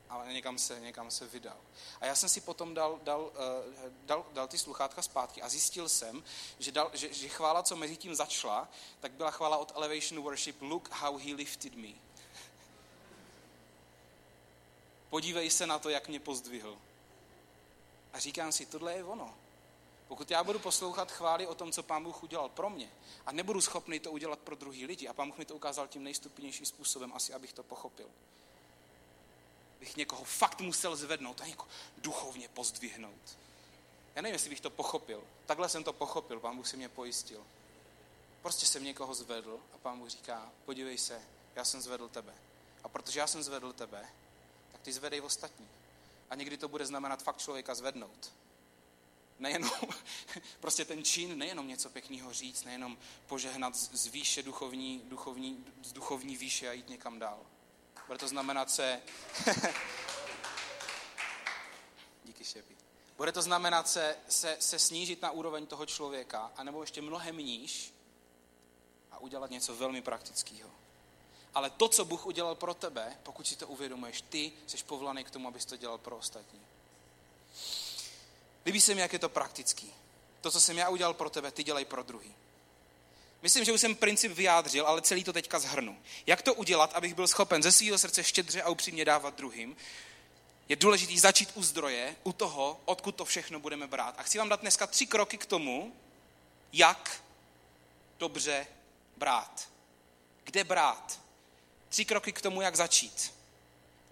[0.10, 1.58] ale někam se, někam se vydal.
[2.02, 5.90] A já jsem si potom dal, dal, uh, dal, dal ty sluchátka zpátky a zjistil
[5.90, 6.24] jsem,
[6.60, 10.62] že, dal, že, že chvála, co mezi tím začala, tak byla chvála od Elevation Worship,
[10.62, 11.90] Look how he lifted me.
[15.10, 16.78] Podívej se na to, jak mě pozdvihl.
[18.14, 19.36] A říkám si, tohle je ono.
[20.08, 22.92] Pokud já budu poslouchat chvály o tom, co Pán Bůh udělal pro mě
[23.26, 26.04] a nebudu schopný to udělat pro druhý lidi a Pán Bůh mi to ukázal tím
[26.04, 28.10] nejstupnějším způsobem, asi abych to pochopil,
[29.80, 33.38] bych někoho fakt musel zvednout a někoho duchovně pozdvihnout.
[34.16, 35.24] Já nevím, jestli bych to pochopil.
[35.46, 37.44] Takhle jsem to pochopil, pán Bůh si mě pojistil.
[38.42, 41.22] Prostě jsem někoho zvedl a pán Bůh říká, podívej se,
[41.56, 42.34] já jsem zvedl tebe.
[42.84, 44.10] A protože já jsem zvedl tebe,
[44.72, 45.68] tak ty zvedej v ostatní.
[46.30, 48.32] A někdy to bude znamenat fakt člověka zvednout.
[49.40, 49.72] Nejenom,
[50.60, 56.38] prostě ten čin, nejenom něco pěkného říct, nejenom požehnat z výše duchovní, duchovní, z duchovní
[56.38, 57.40] výše a jít někam dál.
[58.08, 59.02] Bude to znamenat se...
[62.24, 62.76] Díky šepi.
[63.18, 67.94] Bude to znamenat se, se, se snížit na úroveň toho člověka, anebo ještě mnohem níž
[69.12, 70.70] a udělat něco velmi praktického.
[71.54, 75.32] Ale to, co Bůh udělal pro tebe, pokud si to uvědomuješ, ty jsi povolaný k
[75.32, 76.62] tomu, abys to dělal pro ostatní.
[78.66, 79.94] Líbí se mi, jak je to praktický.
[80.42, 82.36] To, co jsem já udělal pro tebe, ty dělej pro druhý.
[83.46, 85.98] Myslím, že už jsem princip vyjádřil, ale celý to teďka zhrnu.
[86.26, 89.78] Jak to udělat, abych byl schopen ze svého srdce štědře a upřímně dávat druhým?
[90.70, 94.16] Je důležité začít u zdroje, u toho, odkud to všechno budeme brát.
[94.18, 95.96] A chci vám dát dneska tři kroky k tomu,
[96.74, 97.24] jak
[98.18, 98.68] dobře
[99.18, 99.70] brát.
[100.44, 101.20] Kde brát?
[101.90, 103.34] Tři kroky k tomu, jak začít.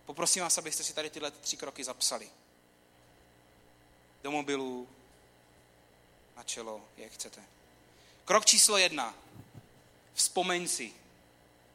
[0.05, 2.29] Poprosím vás, abyste si tady tyhle tři kroky zapsali.
[4.23, 4.87] Do mobilu,
[6.35, 7.43] na čelo, jak chcete.
[8.25, 9.15] Krok číslo jedna.
[10.13, 10.93] Vzpomeň si.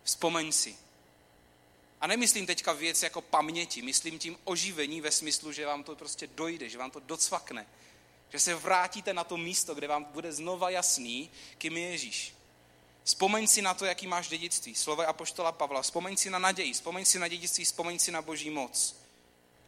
[0.02, 0.76] Vzpomeň si.
[2.00, 6.26] A nemyslím teďka věc jako paměti, myslím tím oživení ve smyslu, že vám to prostě
[6.26, 7.66] dojde, že vám to docvakne.
[8.32, 12.34] Že se vrátíte na to místo, kde vám bude znova jasný, kým je Ježíš.
[13.04, 14.74] Vzpomeň si na to, jaký máš dědictví.
[14.74, 15.82] Slovo apoštola Pavla.
[15.82, 18.96] Vzpomeň si na naději, vzpomeň si na dědictví, vzpomeň si na boží moc.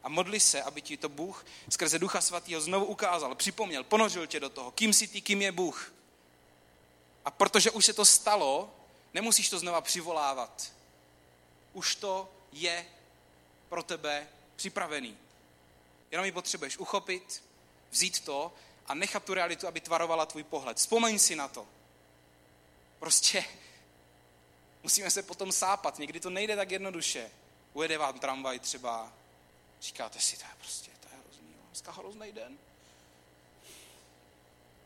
[0.02, 4.40] A modli se, aby ti to Bůh skrze Ducha Svatého znovu ukázal, připomněl, ponořil tě
[4.40, 5.92] do toho, kým jsi ty, kým je Bůh.
[7.24, 8.74] A protože už se to stalo,
[9.14, 10.72] nemusíš to znova přivolávat.
[11.72, 12.86] Už to je
[13.68, 15.18] pro tebe připravený.
[16.10, 17.42] Jenom ji potřebuješ uchopit,
[17.90, 18.52] vzít to
[18.86, 20.76] a nechat tu realitu, aby tvarovala tvůj pohled.
[20.76, 21.66] Vzpomeň si na to.
[22.98, 23.44] Prostě
[24.82, 25.98] musíme se potom sápat.
[25.98, 27.30] Někdy to nejde tak jednoduše.
[27.72, 29.12] Ujede vám tramvaj třeba.
[29.80, 31.54] Říkáte si, to je prostě, to je hrozný.
[31.68, 32.58] Dneska hrozný den.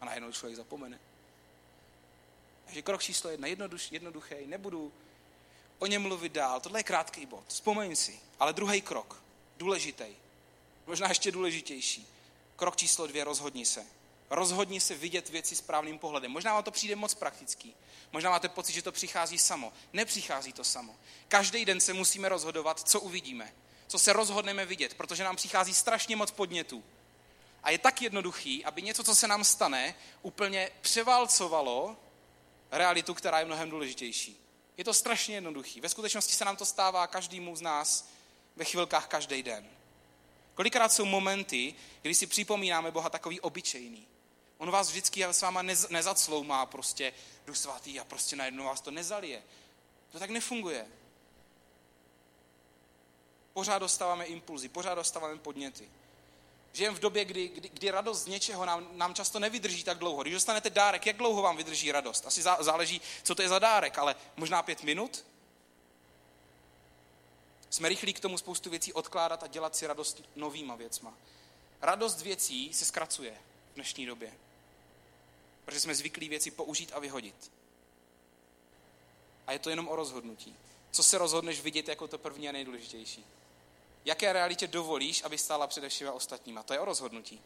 [0.01, 0.99] A najednou člověk zapomene.
[2.65, 4.93] Takže krok číslo jedna, jednoduš, jednoduchý, nebudu
[5.79, 6.61] o něm mluvit dál.
[6.61, 8.21] Tohle je krátký bod, vzpomeň si.
[8.39, 9.23] Ale druhý krok,
[9.57, 10.07] důležitý,
[10.87, 12.07] možná ještě důležitější.
[12.57, 13.87] Krok číslo dvě, rozhodni se.
[14.31, 16.31] Rozhodni se vidět věci správným pohledem.
[16.31, 17.75] Možná vám to přijde moc praktický.
[18.13, 19.73] Možná máte pocit, že to přichází samo.
[19.93, 20.97] Nepřichází to samo.
[21.29, 23.53] Každý den se musíme rozhodovat, co uvidíme.
[23.87, 26.85] Co se rozhodneme vidět, protože nám přichází strašně moc podnětů.
[27.63, 31.97] A je tak jednoduchý, aby něco, co se nám stane, úplně převálcovalo
[32.75, 34.41] realitu, která je mnohem důležitější.
[34.77, 35.81] Je to strašně jednoduchý.
[35.81, 38.09] Ve skutečnosti se nám to stává každému z nás
[38.57, 39.69] ve chvilkách každý den.
[40.55, 44.07] Kolikrát jsou momenty, kdy si připomínáme Boha takový obyčejný.
[44.59, 47.13] On vás vždycky s váma nez, nezacloumá prostě
[47.47, 49.43] duch svatý a prostě najednou vás to nezalije.
[50.13, 50.87] To tak nefunguje.
[53.53, 55.89] Pořád dostáváme impulzy, pořád dostáváme podněty.
[56.75, 60.23] Žijeme v době, kdy, kdy, kdy radost z něčeho nám, nám často nevydrží tak dlouho.
[60.23, 62.27] Když dostanete dárek, jak dlouho vám vydrží radost?
[62.27, 65.25] Asi zá, záleží, co to je za dárek, ale možná pět minut?
[67.71, 71.15] Jsme rychlí k tomu spoustu věcí odkládat a dělat si radost novýma věcma.
[71.83, 73.35] Radost věcí se zkracuje
[73.73, 74.33] v dnešní době.
[75.65, 77.53] Protože jsme zvyklí věci použít a vyhodit.
[79.47, 80.57] A je to jenom o rozhodnutí.
[80.91, 83.25] Co se rozhodneš vidět jako to první a nejdůležitější?
[84.05, 86.63] Jaké realitě dovolíš, aby stála přede všema ostatníma.
[86.63, 87.41] To je o rozhodnutí.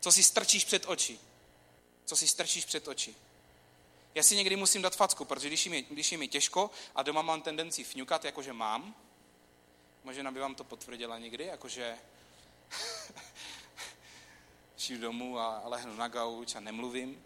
[0.00, 1.18] Co si strčíš před oči.
[2.04, 3.14] Co si strčíš před oči?
[4.14, 7.02] Já si někdy musím dát facku, protože když je mi, když je mi těžko a
[7.02, 8.94] doma mám tendenci fňukat, jakože mám,
[10.04, 11.98] možná by vám to potvrdila někdy, jakože
[14.78, 17.24] šiju domů a lehnu na gauč a nemluvím.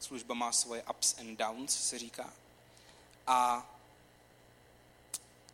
[0.00, 2.32] Služba má svoje ups and downs, se říká.
[3.26, 3.70] A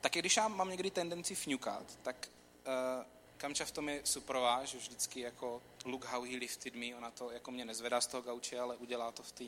[0.00, 2.28] taky když já mám někdy tendenci fňukat, tak
[2.66, 7.10] uh, Kamča v tom je superová, že vždycky jako look how he lifted me, ona
[7.10, 9.44] to jako mě nezvedá z toho gauče, ale udělá to v té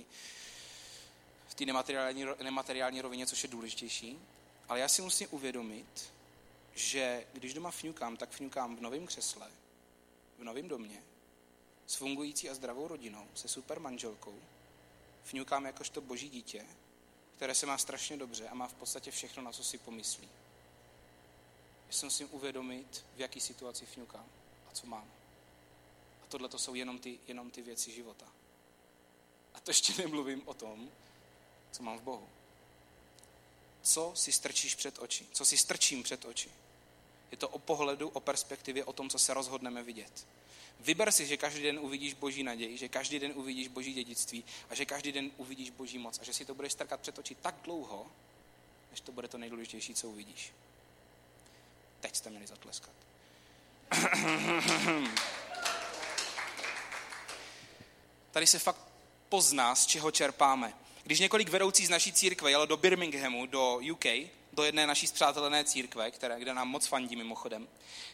[1.46, 4.18] v nemateriální, nemateriální rovině, což je důležitější.
[4.68, 6.12] Ale já si musím uvědomit,
[6.74, 9.50] že když doma fňukám, tak fňukám v novém křesle,
[10.38, 11.02] v novém domě,
[11.86, 14.34] s fungující a zdravou rodinou, se super manželkou.
[15.24, 16.66] Fňukám jakožto boží dítě,
[17.36, 20.28] které se má strašně dobře a má v podstatě všechno, na co si pomyslí.
[21.92, 24.26] Já si musím uvědomit, v jaký situaci fňukám
[24.70, 25.10] a co mám.
[26.22, 28.26] A tohle to jsou jenom ty, jenom ty věci života.
[29.54, 30.90] A to ještě nemluvím o tom,
[31.72, 32.28] co mám v Bohu.
[33.82, 35.26] Co si strčíš před oči?
[35.32, 36.50] Co si strčím před oči?
[37.30, 40.26] Je to o pohledu, o perspektivě, o tom, co se rozhodneme vidět.
[40.80, 44.74] Vyber si, že každý den uvidíš boží naději, že každý den uvidíš boží dědictví a
[44.74, 47.54] že každý den uvidíš boží moc a že si to budeš strkat před oči tak
[47.64, 48.06] dlouho,
[48.90, 50.52] než to bude to nejdůležitější, co uvidíš.
[52.02, 52.92] Teď jste měli zatleskat.
[58.30, 58.80] Tady se fakt
[59.28, 60.74] pozná, z čeho čerpáme.
[61.02, 64.04] Když několik vedoucí z naší církve jelo do Birminghamu, do UK,
[64.52, 67.68] do jedné naší zpřátelené církve, které, kde nám moc fandí mimochodem,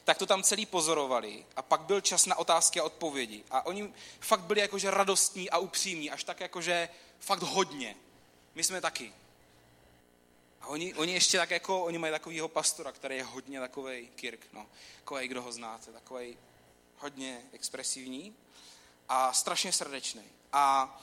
[0.05, 3.45] tak to tam celý pozorovali a pak byl čas na otázky a odpovědi.
[3.51, 6.89] A oni fakt byli jakože radostní a upřímní, až tak jakože
[7.21, 7.97] fakt hodně.
[8.55, 9.13] My jsme taky.
[10.61, 14.47] A oni, oni ještě tak jako, oni mají takovýho pastora, který je hodně takový Kirk,
[14.53, 14.67] no.
[14.97, 16.37] Takový, kdo ho znáte, takový
[16.99, 18.37] hodně expresivní
[19.09, 20.23] a strašně srdečný.
[20.53, 20.99] A,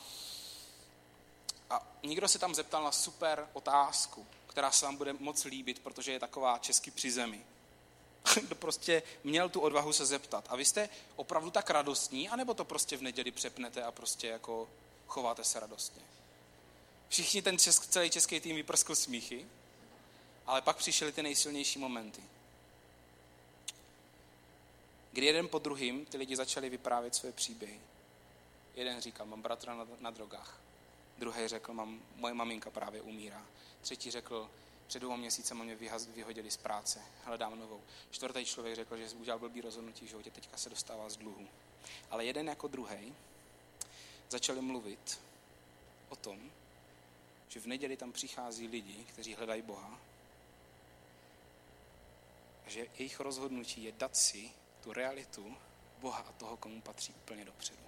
[1.69, 6.11] a někdo se tam zeptal na super otázku, která se vám bude moc líbit, protože
[6.11, 7.45] je taková česky při zemi.
[8.41, 10.45] Kdo prostě měl tu odvahu se zeptat.
[10.49, 14.69] A vy jste opravdu tak radostní, anebo to prostě v neděli přepnete a prostě jako
[15.07, 16.01] chováte se radostně?
[17.09, 19.45] Všichni ten česk, celý český tým vyprskl smíchy,
[20.45, 22.23] ale pak přišly ty nejsilnější momenty.
[25.11, 27.79] Kdy jeden po druhým ty lidi začali vyprávět své příběhy.
[28.75, 30.59] Jeden říkal, mám bratra na, na drogách.
[31.17, 33.45] Druhý řekl, mám, moje maminka právě umírá.
[33.81, 34.49] Třetí řekl,
[34.87, 35.75] před dvou měsícem mě
[36.15, 37.81] vyhodili z práce, hledám novou.
[38.11, 41.47] Čtvrtý člověk řekl, že udělal blbý rozhodnutí v životě, teďka se dostává z dluhu.
[42.09, 43.15] Ale jeden jako druhý
[44.29, 45.21] začali mluvit
[46.09, 46.51] o tom,
[47.55, 49.99] že v neděli tam přichází lidi, kteří hledají Boha
[52.65, 54.51] a že jejich rozhodnutí je dát si
[54.83, 55.57] tu realitu
[55.99, 57.79] Boha a toho, komu patří úplně dopředu.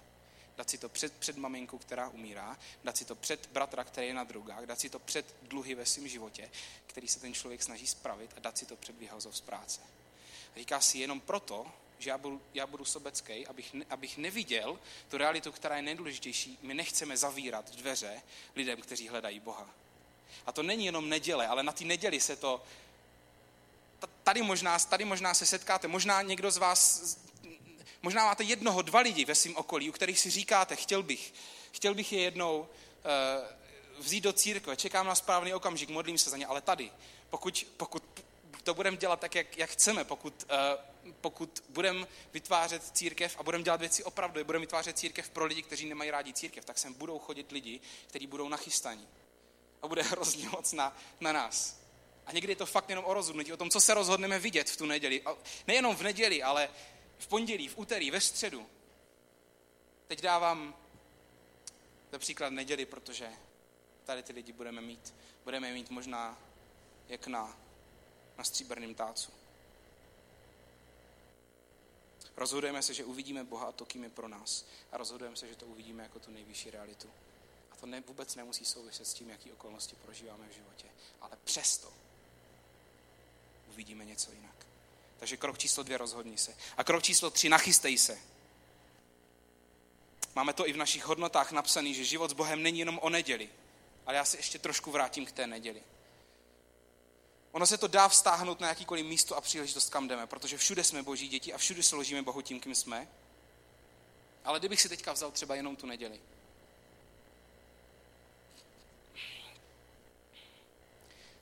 [0.56, 4.14] Dát si to před, před maminkou, která umírá, dát si to před bratra, který je
[4.14, 6.50] na drogách, dát si to před dluhy ve svém životě,
[6.86, 9.80] který se ten člověk snaží spravit a dát si to před vyhazov z práce.
[10.56, 15.52] Říká si jenom proto, že já budu, já budu sobecký, abych, abych neviděl tu realitu,
[15.52, 16.58] která je nejdůležitější.
[16.62, 18.22] My nechceme zavírat dveře
[18.56, 19.70] lidem, kteří hledají Boha.
[20.46, 22.62] A to není jenom neděle, ale na té neděli se to...
[24.22, 27.16] Tady možná, tady možná se setkáte, možná někdo z vás,
[28.02, 31.34] možná máte jednoho, dva lidi ve svém okolí, u kterých si říkáte, chtěl bych,
[31.72, 36.36] chtěl bych je jednou uh, vzít do církve, čekám na správný okamžik, modlím se za
[36.36, 36.92] ně, ale tady,
[37.30, 38.02] pokud, pokud
[38.64, 40.56] to budeme dělat tak, jak, jak chceme, pokud, uh,
[41.20, 45.88] pokud budeme vytvářet církev a budeme dělat věci opravdu, budeme vytvářet církev pro lidi, kteří
[45.88, 49.08] nemají rádi církev, tak sem budou chodit lidi, kteří budou nachystaní.
[49.82, 51.80] A bude hrozně moc na, na nás.
[52.26, 54.76] A někdy je to fakt jenom o rozhodnutí, o tom, co se rozhodneme vidět v
[54.76, 55.22] tu neděli.
[55.22, 56.68] A nejenom v neděli, ale
[57.18, 58.66] v pondělí, v úterý, ve středu.
[60.06, 60.74] Teď dávám
[62.12, 63.30] například neděli, protože
[64.04, 65.14] tady ty lidi budeme mít.
[65.44, 66.38] Budeme mít možná
[67.08, 67.68] jak na
[68.38, 69.32] na stříbrném tácu.
[72.38, 74.64] Rozhodujeme se, že uvidíme Boha a to, kým je pro nás.
[74.92, 77.10] A rozhodujeme se, že to uvidíme jako tu nejvyšší realitu.
[77.72, 80.86] A to ne, vůbec nemusí souviset s tím, jaký okolnosti prožíváme v životě.
[81.20, 81.92] Ale přesto
[83.68, 84.66] uvidíme něco jinak.
[85.18, 86.56] Takže krok číslo dvě, rozhodni se.
[86.76, 88.18] A krok číslo tři, nachystej se.
[90.34, 93.48] Máme to i v našich hodnotách napsané, že život s Bohem není jenom o neděli.
[94.06, 95.82] Ale já se ještě trošku vrátím k té neděli.
[97.52, 101.02] Ono se to dá vztáhnout na jakýkoliv místo a příležitost, kam jdeme, protože všude jsme
[101.02, 103.08] boží děti a všude složíme Bohu tím, kým jsme.
[104.44, 106.20] Ale kdybych si teďka vzal třeba jenom tu neděli.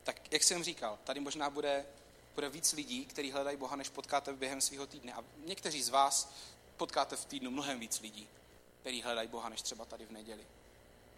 [0.05, 1.87] Tak jak jsem říkal, tady možná bude,
[2.35, 5.13] bude víc lidí, kteří hledají Boha, než potkáte během svého týdne.
[5.13, 6.33] A někteří z vás
[6.77, 8.29] potkáte v týdnu mnohem víc lidí.
[8.81, 10.47] který hledají Boha, než třeba tady v neděli.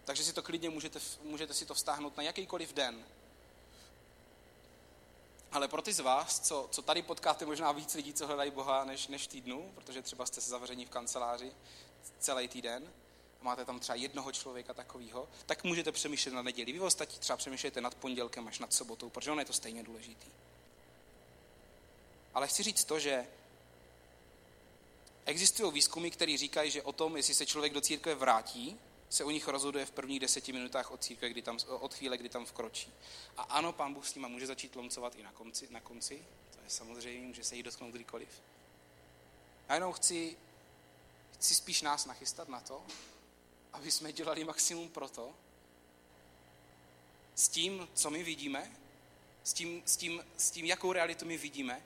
[0.05, 3.05] Takže si to klidně můžete, můžete si to vztáhnout na jakýkoliv den.
[5.53, 8.85] Ale pro ty z vás, co, co tady potkáte možná víc lidí, co hledají Boha
[8.85, 11.53] než, než týdnu, protože třeba jste se zavření v kanceláři
[12.19, 12.93] celý týden,
[13.41, 16.73] a máte tam třeba jednoho člověka takového, tak můžete přemýšlet na neděli.
[16.73, 20.31] Vy ostatní třeba přemýšlejte nad pondělkem až nad sobotou, protože ono je to stejně důležitý.
[22.35, 23.27] Ale chci říct to, že
[25.25, 28.79] existují výzkumy, které říkají, že o tom, jestli se člověk do církve vrátí,
[29.09, 32.29] se u nich rozhoduje v prvních deseti minutách od církve, kdy tam, od chvíle, kdy
[32.29, 32.93] tam vkročí.
[33.37, 36.59] A ano, pán Bůh s nima může začít lomcovat i na konci, na konci, to
[36.65, 38.29] je samozřejmě, může se jí dotknout kdykoliv.
[39.69, 40.37] A jenom chci,
[41.35, 42.83] chci spíš nás nachystat na to,
[43.73, 45.35] aby jsme dělali maximum pro to,
[47.35, 48.73] s tím, co my vidíme,
[49.45, 51.83] s tím, s tím, s tím jakou realitu my vidíme,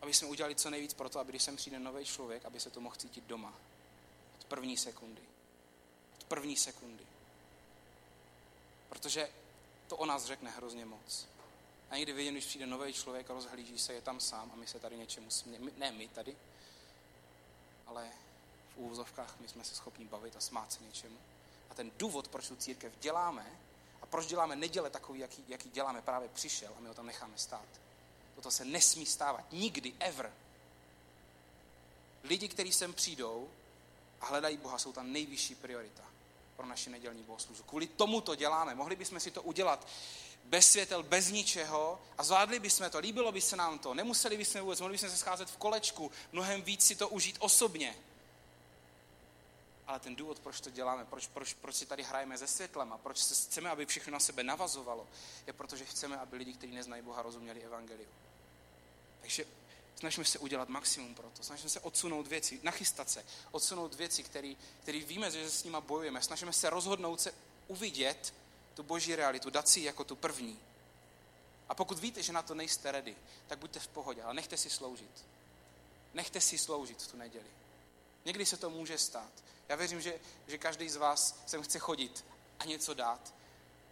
[0.00, 2.70] aby jsme udělali co nejvíc pro to, aby když sem přijde nový člověk, aby se
[2.70, 3.54] to mohl cítit doma.
[4.38, 5.22] Od první sekundy.
[6.28, 7.06] První sekundy.
[8.88, 9.28] Protože
[9.88, 11.26] to o nás řekne hrozně moc.
[11.90, 14.66] A někdy vidím, když přijde nový člověk a rozhlíží se, je tam sám a my
[14.66, 15.70] se tady něčemu smějeme.
[15.76, 16.36] Ne my tady,
[17.86, 18.08] ale
[18.74, 21.18] v úvozovkách my jsme se schopni bavit a smát se něčemu.
[21.70, 23.46] A ten důvod, proč tu církev děláme
[24.02, 27.38] a proč děláme neděle takový, jaký, jaký děláme, právě přišel a my ho tam necháme
[27.38, 27.68] stát.
[28.34, 29.52] Toto se nesmí stávat.
[29.52, 30.32] Nikdy, ever.
[32.22, 33.50] Lidi, kteří sem přijdou
[34.20, 36.15] a hledají Boha, jsou tam nejvyšší priorita
[36.56, 37.64] pro naši nedělní bohoslužbu.
[37.64, 38.74] Kvůli tomu to děláme.
[38.74, 39.88] Mohli bychom si to udělat
[40.44, 44.60] bez světel, bez ničeho a zvládli bychom to, líbilo by se nám to, nemuseli bychom
[44.60, 47.96] vůbec, mohli bychom se scházet v kolečku, mnohem víc si to užít osobně.
[49.86, 52.98] Ale ten důvod, proč to děláme, proč, proč, proč si tady hrajeme se světlem a
[52.98, 55.06] proč se chceme, aby všechno na sebe navazovalo,
[55.46, 58.08] je protože chceme, aby lidi, kteří neznají Boha, rozuměli evangeliu.
[59.20, 59.44] Takže
[59.96, 61.42] snažíme se udělat maximum pro to.
[61.42, 66.22] Snažíme se odsunout věci, nachystat se, odsunout věci, které víme, že s nima bojujeme.
[66.22, 67.34] Snažíme se rozhodnout se
[67.68, 68.34] uvidět
[68.74, 70.58] tu boží realitu, dát si jako tu první.
[71.68, 74.70] A pokud víte, že na to nejste ready, tak buďte v pohodě, ale nechte si
[74.70, 75.24] sloužit.
[76.14, 77.46] Nechte si sloužit v tu neděli.
[78.24, 79.30] Někdy se to může stát.
[79.68, 82.24] Já věřím, že, že každý z vás sem chce chodit
[82.58, 83.34] a něco dát,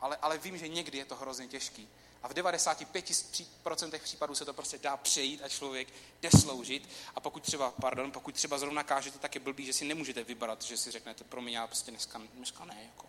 [0.01, 1.89] ale, ale vím, že někdy je to hrozně těžký.
[2.25, 5.89] A v 95% případů se to prostě dá přejít a člověk
[6.23, 6.89] jde sloužit.
[7.15, 10.63] A pokud třeba, pardon, pokud třeba zrovna kážete, tak je blbý, že si nemůžete vybrat,
[10.63, 12.83] že si řeknete, pro mě já prostě dneska, dneska ne.
[12.83, 13.07] Jako.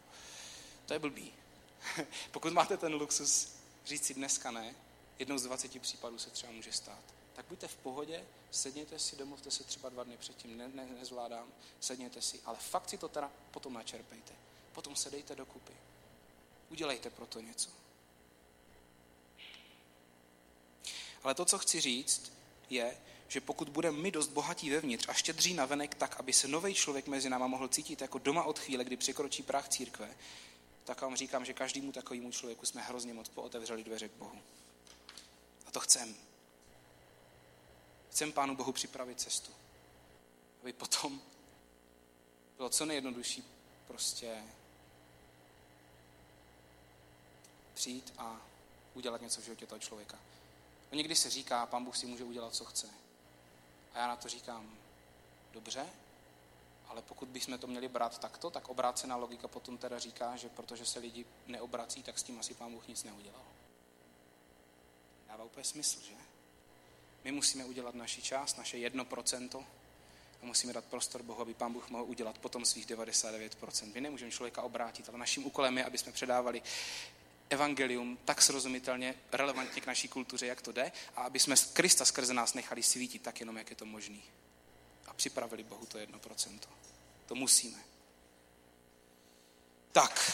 [0.85, 1.33] To je blbý.
[2.31, 3.49] pokud máte ten luxus
[3.85, 4.75] říct si dneska ne,
[5.19, 7.03] jednou z 20 případů se třeba může stát.
[7.33, 11.47] Tak buďte v pohodě, sedněte si, domluvte se třeba dva dny předtím, ne, ne, nezvládám,
[11.79, 14.33] sedněte si, ale fakt si to teda potom načerpejte.
[14.73, 15.73] Potom se dejte dokupy.
[16.69, 17.84] Udělejte pro to něco.
[21.25, 22.33] Ale to, co chci říct,
[22.69, 26.47] je, že pokud budeme my dost bohatí vevnitř a štědří na venek tak, aby se
[26.47, 30.15] nový člověk mezi náma mohl cítit jako doma od chvíle, kdy překročí práh církve,
[30.83, 34.41] tak vám říkám, že každému takovému člověku jsme hrozně moc pootevřeli dveře k Bohu.
[35.65, 36.15] A to chcem.
[38.11, 39.51] Chcem Pánu Bohu připravit cestu.
[40.61, 41.21] Aby potom
[42.57, 43.43] bylo co nejjednodušší
[43.87, 44.43] prostě
[47.73, 48.41] přijít a
[48.93, 50.19] udělat něco v životě toho člověka.
[50.95, 52.89] Někdy se říká, pán Bůh si může udělat, co chce.
[53.93, 54.77] A já na to říkám,
[55.53, 55.89] dobře,
[56.87, 60.85] ale pokud bychom to měli brát takto, tak obrácená logika potom teda říká, že protože
[60.85, 63.41] se lidi neobrací, tak s tím asi pán Bůh nic neudělal.
[65.27, 66.13] Dává úplně smysl, že?
[67.23, 69.65] My musíme udělat naši část, naše jedno procento
[70.41, 73.93] a musíme dát prostor Bohu, aby pán Bůh mohl udělat potom svých 99%.
[73.93, 76.61] My nemůžeme člověka obrátit, ale naším úkolem je, aby jsme předávali
[77.49, 82.33] evangelium tak srozumitelně, relevantně k naší kultuře, jak to jde, a aby jsme Krista skrze
[82.33, 84.23] nás nechali svítit tak jenom, jak je to možný.
[85.07, 86.67] A připravili Bohu to jedno procento.
[87.25, 87.77] To musíme.
[89.91, 90.31] Tak.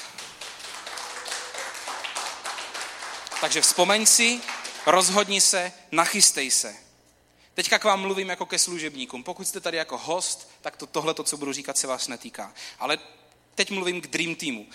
[3.41, 4.41] Takže vzpomeň si,
[4.85, 6.75] rozhodni se, nachystej se.
[7.53, 9.23] Teďka k vám mluvím jako ke služebníkům.
[9.23, 12.53] Pokud jste tady jako host, tak to, tohle, to, co budu říkat, se vás netýká.
[12.79, 12.99] Ale
[13.55, 14.67] teď mluvím k Dream Teamu.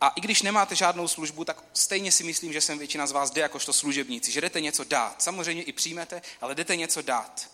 [0.00, 3.30] A i když nemáte žádnou službu, tak stejně si myslím, že jsem většina z vás
[3.30, 5.22] jde jakožto služebníci, že jdete něco dát.
[5.22, 7.50] Samozřejmě i přijmete, ale jdete něco dát.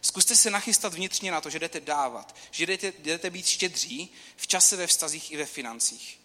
[0.00, 4.46] Zkuste se nachystat vnitřně na to, že jdete dávat, že jdete, jdete být štědří v
[4.46, 6.20] čase, ve vztazích i ve financích.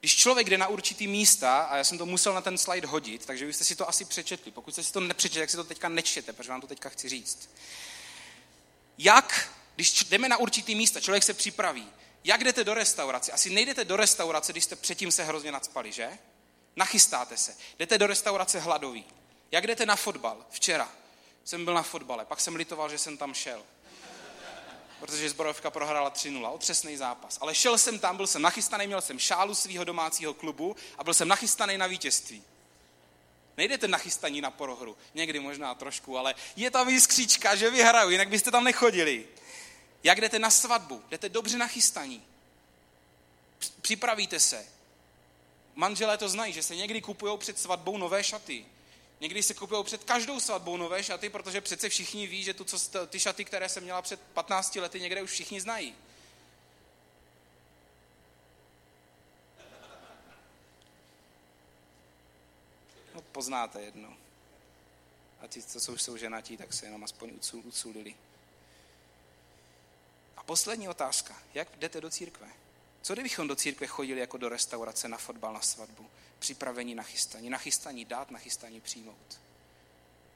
[0.00, 3.26] Když člověk jde na určitý místa, a já jsem to musel na ten slide hodit,
[3.26, 4.52] takže vy jste si to asi přečetli.
[4.52, 7.08] Pokud jste si to nepřečetli, tak si to teďka nečtěte, protože vám to teďka chci
[7.08, 7.50] říct.
[8.98, 11.88] Jak, když jdeme na určitý místa, člověk se připraví,
[12.26, 13.32] jak jdete do restaurace?
[13.32, 16.18] Asi nejdete do restaurace, když jste předtím se hrozně nadspali, že?
[16.76, 17.56] Nachystáte se.
[17.78, 19.04] Jdete do restaurace hladový.
[19.52, 20.46] Jak jdete na fotbal?
[20.50, 20.88] Včera
[21.44, 23.62] jsem byl na fotbale, pak jsem litoval, že jsem tam šel.
[25.00, 27.38] protože zbrojovka prohrála 3-0, otřesný zápas.
[27.40, 31.14] Ale šel jsem tam, byl jsem nachystaný, měl jsem šálu svého domácího klubu a byl
[31.14, 32.42] jsem nachystaný na vítězství.
[33.56, 38.50] Nejdete nachystaní na prohru, někdy možná trošku, ale je tam jiskříčka, že vyhraju, jinak byste
[38.50, 39.26] tam nechodili.
[40.06, 41.02] Jak jdete na svatbu?
[41.08, 42.22] Jdete dobře nachystaní.
[43.80, 44.66] Připravíte se.
[45.74, 48.66] Manželé to znají, že se někdy kupují před svatbou nové šaty.
[49.20, 53.06] Někdy se kupují před každou svatbou nové šaty, protože přece všichni ví, že tu, co,
[53.06, 55.94] ty šaty, které jsem měla před 15 lety, někde už všichni znají.
[63.14, 64.16] No, poznáte jedno.
[65.40, 68.14] A ti, co jsou, jsou ženatí, tak se jenom aspoň uculili.
[70.46, 71.42] Poslední otázka.
[71.54, 72.48] Jak jdete do církve?
[73.02, 76.10] Co kdybychom do církve chodili jako do restaurace na fotbal, na svatbu?
[76.38, 77.50] Připravení na chystaní.
[77.50, 79.40] Na chystaní dát, na chystaní přijmout.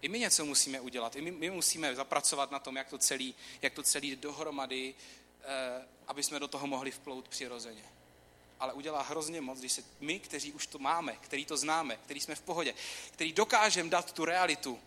[0.03, 1.17] I my něco musíme udělat.
[1.17, 4.95] I my, my musíme zapracovat na tom, jak to celý, jak to celý dohromady,
[5.43, 7.85] eh, aby jsme do toho mohli vplout přirozeně.
[8.61, 12.21] Ale udělá hrozně moc, když se my, kteří už to máme, který to známe, který
[12.21, 12.75] jsme v pohodě,
[13.11, 14.81] který dokážeme dát tu realitu,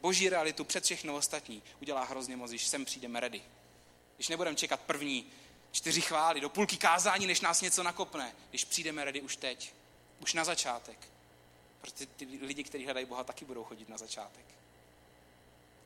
[0.00, 3.42] boží realitu před všechno ostatní, udělá hrozně moc, když sem přijdeme ready.
[4.22, 5.26] Když nebudeme čekat první
[5.72, 9.72] čtyři chvály, do půlky kázání, než nás něco nakopne, když přijdeme ready už teď,
[10.20, 10.98] už na začátek.
[11.80, 14.44] Protože ty lidi, kteří hledají Boha, taky budou chodit na začátek.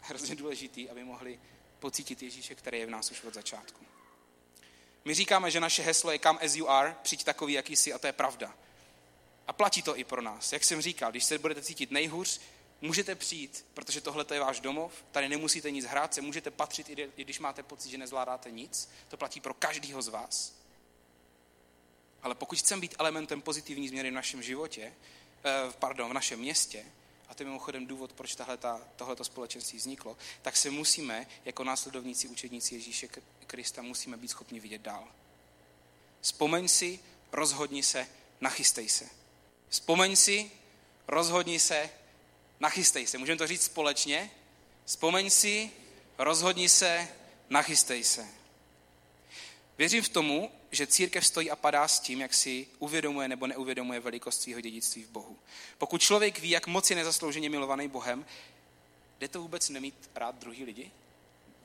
[0.01, 1.41] Hrozně důležitý, aby mohli
[1.78, 3.84] pocítit Ježíše, který je v nás už od začátku.
[5.05, 7.99] My říkáme, že naše heslo je come as you are, přijď takový, jaký jsi, a
[7.99, 8.55] to je pravda.
[9.47, 10.53] A platí to i pro nás.
[10.53, 12.41] Jak jsem říkal, když se budete cítit nejhůř,
[12.81, 17.24] můžete přijít, protože tohle je váš domov, tady nemusíte nic hrát, se můžete patřit, i
[17.24, 18.89] když máte pocit, že nezvládáte nic.
[19.09, 20.55] To platí pro každého z vás.
[22.22, 24.93] Ale pokud chceme být elementem pozitivní změny v našem životě,
[25.45, 26.85] eh, pardon, v našem městě,
[27.29, 28.37] a to je mimochodem důvod, proč
[28.97, 33.09] tohleto společenství vzniklo, tak se musíme, jako následovníci, učedníci Ježíše
[33.47, 35.09] Krista, musíme být schopni vidět dál.
[36.20, 37.01] Vzpomeň si,
[37.33, 38.09] rozhodni se,
[38.41, 39.09] nachystej se.
[39.68, 40.51] Vzpomeň si,
[41.09, 41.91] rozhodni se,
[42.61, 43.19] nachystej se.
[43.19, 44.31] Můžeme to říct společně?
[44.85, 45.71] Vzpomeň si,
[46.19, 47.09] rozhodni se,
[47.51, 48.27] nachystej se.
[49.79, 54.01] Věřím v tomu, že církev stojí a padá s tím, jak si uvědomuje nebo neuvědomuje
[54.01, 55.39] velikost svého dědictví v Bohu.
[55.79, 58.27] Pokud člověk ví, jak moc je nezaslouženě milovaný Bohem,
[59.19, 60.91] jde to vůbec nemít rád druhý lidi?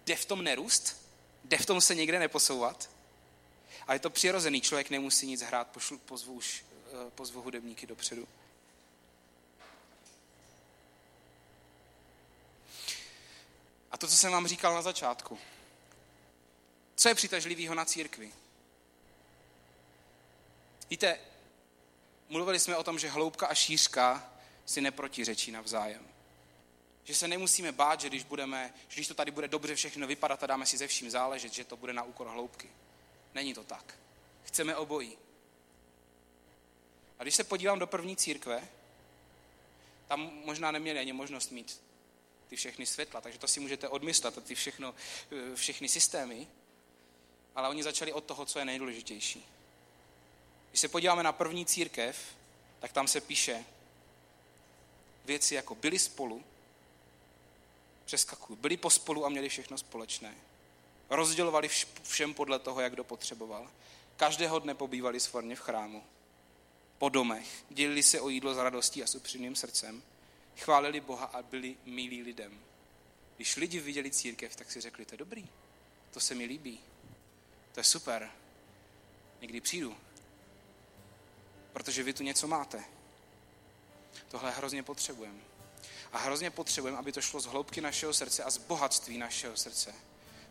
[0.05, 1.05] Jde v tom nerůst?
[1.43, 2.89] Jde v tom se někde neposouvat?
[3.87, 8.27] A je to přirozený, člověk nemusí nic hrát, pošlu, pozvu, už, eh, pozvu hudebníky dopředu.
[13.91, 15.39] A to, co jsem vám říkal na začátku.
[16.95, 18.31] Co je přitažlivého na církvi?
[20.89, 21.19] Víte,
[22.29, 24.31] mluvili jsme o tom, že hloubka a šířka
[24.65, 26.07] si neprotiřečí navzájem.
[27.03, 30.43] Že se nemusíme bát, že když, budeme, že když to tady bude dobře všechno vypadat
[30.43, 32.69] a dáme si ze vším záležet, že to bude na úkor hloubky.
[33.33, 33.97] Není to tak.
[34.43, 35.17] Chceme obojí.
[37.19, 38.67] A když se podívám do první církve,
[40.07, 41.81] tam možná neměli ani možnost mít
[42.51, 44.95] ty všechny světla, takže to si můžete odmyslet, ty všechno,
[45.55, 46.47] všechny systémy,
[47.55, 49.45] ale oni začali od toho, co je nejdůležitější.
[50.69, 52.17] Když se podíváme na první církev,
[52.79, 53.65] tak tam se píše
[55.25, 56.43] věci jako byli spolu,
[58.05, 60.35] přeskakují, byli pospolu a měli všechno společné.
[61.09, 61.69] Rozdělovali
[62.03, 63.71] všem podle toho, jak kdo potřeboval.
[64.17, 66.03] Každého dne pobývali svorně v chrámu,
[66.97, 70.03] po domech, dělili se o jídlo s radostí a s upřímným srdcem,
[70.57, 72.59] chválili Boha a byli milí lidem.
[73.35, 75.47] Když lidi viděli církev, tak si řekli, to je dobrý,
[76.11, 76.79] to se mi líbí,
[77.71, 78.31] to je super,
[79.41, 79.97] někdy přijdu,
[81.73, 82.83] protože vy tu něco máte.
[84.27, 85.39] Tohle hrozně potřebujeme.
[86.13, 89.95] A hrozně potřebujeme, aby to šlo z hloubky našeho srdce a z bohatství našeho srdce,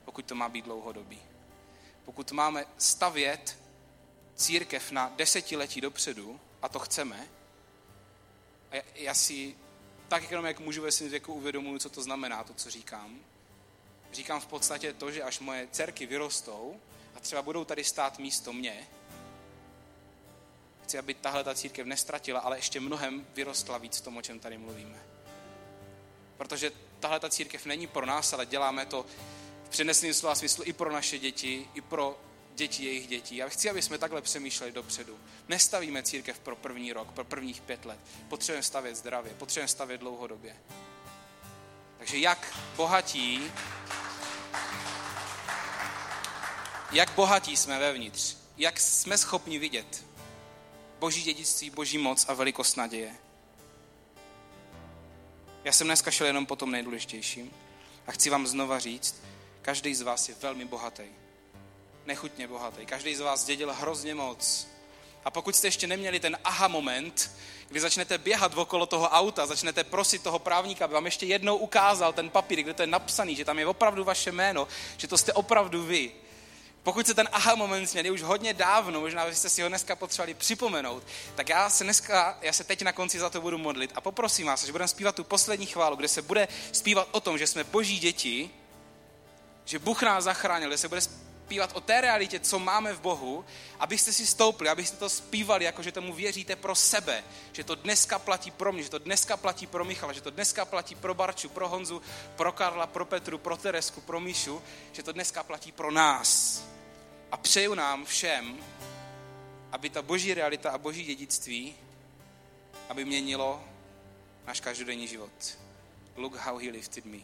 [0.04, 1.22] pokud to má být dlouhodobý.
[2.04, 3.58] Pokud máme stavět
[4.34, 7.28] církev na desetiletí dopředu, a to chceme,
[8.70, 9.56] a já si
[10.10, 13.18] tak jenom, jak můžu ve svém věku uvědomuji, co to znamená, to, co říkám.
[14.12, 16.80] Říkám v podstatě to, že až moje dcerky vyrostou
[17.14, 18.86] a třeba budou tady stát místo mě,
[20.84, 24.38] chci, aby tahle ta církev nestratila, ale ještě mnohem vyrostla víc v tom, o čem
[24.38, 24.98] tady mluvíme.
[26.36, 29.06] Protože tahle ta církev není pro nás, ale děláme to
[29.64, 32.20] v přeneseném slova smyslu i pro naše děti, i pro
[32.54, 33.36] děti jejich dětí.
[33.36, 35.18] Já chci, aby jsme takhle přemýšleli dopředu.
[35.48, 37.98] Nestavíme církev pro první rok, pro prvních pět let.
[38.28, 40.56] Potřebujeme stavět zdravě, potřebujeme stavět dlouhodobě.
[41.98, 43.52] Takže jak bohatí,
[46.92, 50.04] jak bohatí jsme vevnitř, jak jsme schopni vidět
[50.98, 53.16] boží dědictví, boží moc a velikost naděje.
[55.64, 57.50] Já jsem dneska šel jenom po tom nejdůležitějším
[58.06, 59.22] a chci vám znova říct,
[59.62, 61.02] Každý z vás je velmi bohatý.
[62.06, 62.86] Nechutně bohatý.
[62.86, 64.68] Každý z vás dědil hrozně moc.
[65.24, 67.30] A pokud jste ještě neměli ten aha moment,
[67.68, 72.12] kdy začnete běhat okolo toho auta, začnete prosit toho právníka, aby vám ještě jednou ukázal
[72.12, 75.32] ten papír, kde to je napsaný, že tam je opravdu vaše jméno, že to jste
[75.32, 76.12] opravdu vy.
[76.82, 80.34] Pokud se ten aha moment měli už hodně dávno, možná byste si ho dneska potřebovali
[80.34, 81.02] připomenout,
[81.34, 84.46] tak já se dneska, já se teď na konci za to budu modlit a poprosím
[84.46, 87.64] vás, že budeme zpívat tu poslední chválu, kde se bude zpívat o tom, že jsme
[87.64, 88.50] boží děti,
[89.64, 91.00] že Bůh nás zachránil, kde se bude
[91.50, 93.44] zpívat o té realitě, co máme v Bohu,
[93.78, 98.18] abyste si stoupli, abyste to zpívali, jako že tomu věříte pro sebe, že to dneska
[98.18, 101.48] platí pro mě, že to dneska platí pro Michala, že to dneska platí pro Barču,
[101.48, 102.02] pro Honzu,
[102.36, 106.62] pro Karla, pro Petru, pro Teresku, pro Míšu, že to dneska platí pro nás.
[107.32, 108.58] A přeju nám všem,
[109.72, 111.74] aby ta boží realita a boží dědictví,
[112.88, 113.64] aby měnilo
[114.46, 115.58] náš každodenní život.
[116.16, 117.18] Look how he lifted me.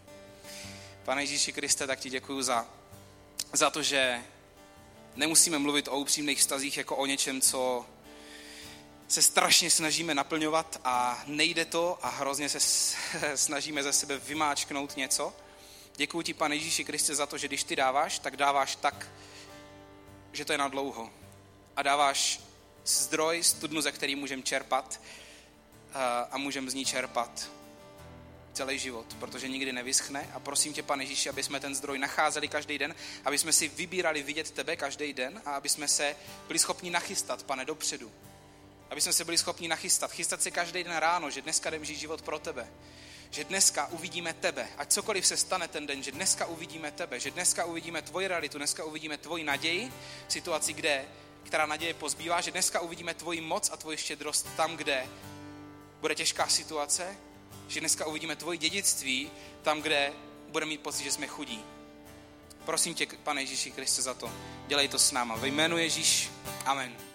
[1.04, 2.66] Pane Ježíši Kriste, tak ti děkuji za
[3.52, 4.24] za to, že
[5.16, 7.86] nemusíme mluvit o upřímných vztazích jako o něčem, co
[9.08, 12.60] se strašně snažíme naplňovat a nejde to a hrozně se
[13.34, 15.32] snažíme ze sebe vymáčknout něco.
[15.96, 19.08] Děkuji ti, pane Ježíši Kriste, za to, že když ty dáváš, tak dáváš tak,
[20.32, 21.10] že to je na dlouho.
[21.76, 22.40] A dáváš
[22.84, 25.00] zdroj, studnu, ze který můžeme čerpat
[26.30, 27.50] a můžeme z ní čerpat
[28.56, 30.30] celý život, protože nikdy nevyschne.
[30.34, 32.94] A prosím tě, pane Ježíši, aby jsme ten zdroj nacházeli každý den,
[33.24, 37.42] aby jsme si vybírali vidět tebe každý den a aby jsme se byli schopni nachystat,
[37.42, 38.12] pane, dopředu.
[38.90, 41.96] Aby jsme se byli schopni nachystat, chystat se každý den ráno, že dneska jdem žít
[41.96, 42.68] život pro tebe.
[43.30, 47.30] Že dneska uvidíme tebe, ať cokoliv se stane ten den, že dneska uvidíme tebe, že
[47.30, 49.92] dneska uvidíme tvoji realitu, dneska uvidíme tvoji naději
[50.28, 51.04] v situaci, kde,
[51.44, 55.06] která naděje pozbývá, že dneska uvidíme tvoji moc a tvoji štědrost tam, kde
[56.00, 57.16] bude těžká situace,
[57.68, 59.30] že dneska uvidíme tvoje dědictví
[59.62, 60.12] tam, kde
[60.48, 61.64] budeme mít pocit, že jsme chudí.
[62.64, 64.32] Prosím tě, pane Ježíši Kriste, za to.
[64.66, 65.36] Dělej to s náma.
[65.36, 66.30] Ve jménu Ježíš.
[66.64, 67.05] Amen.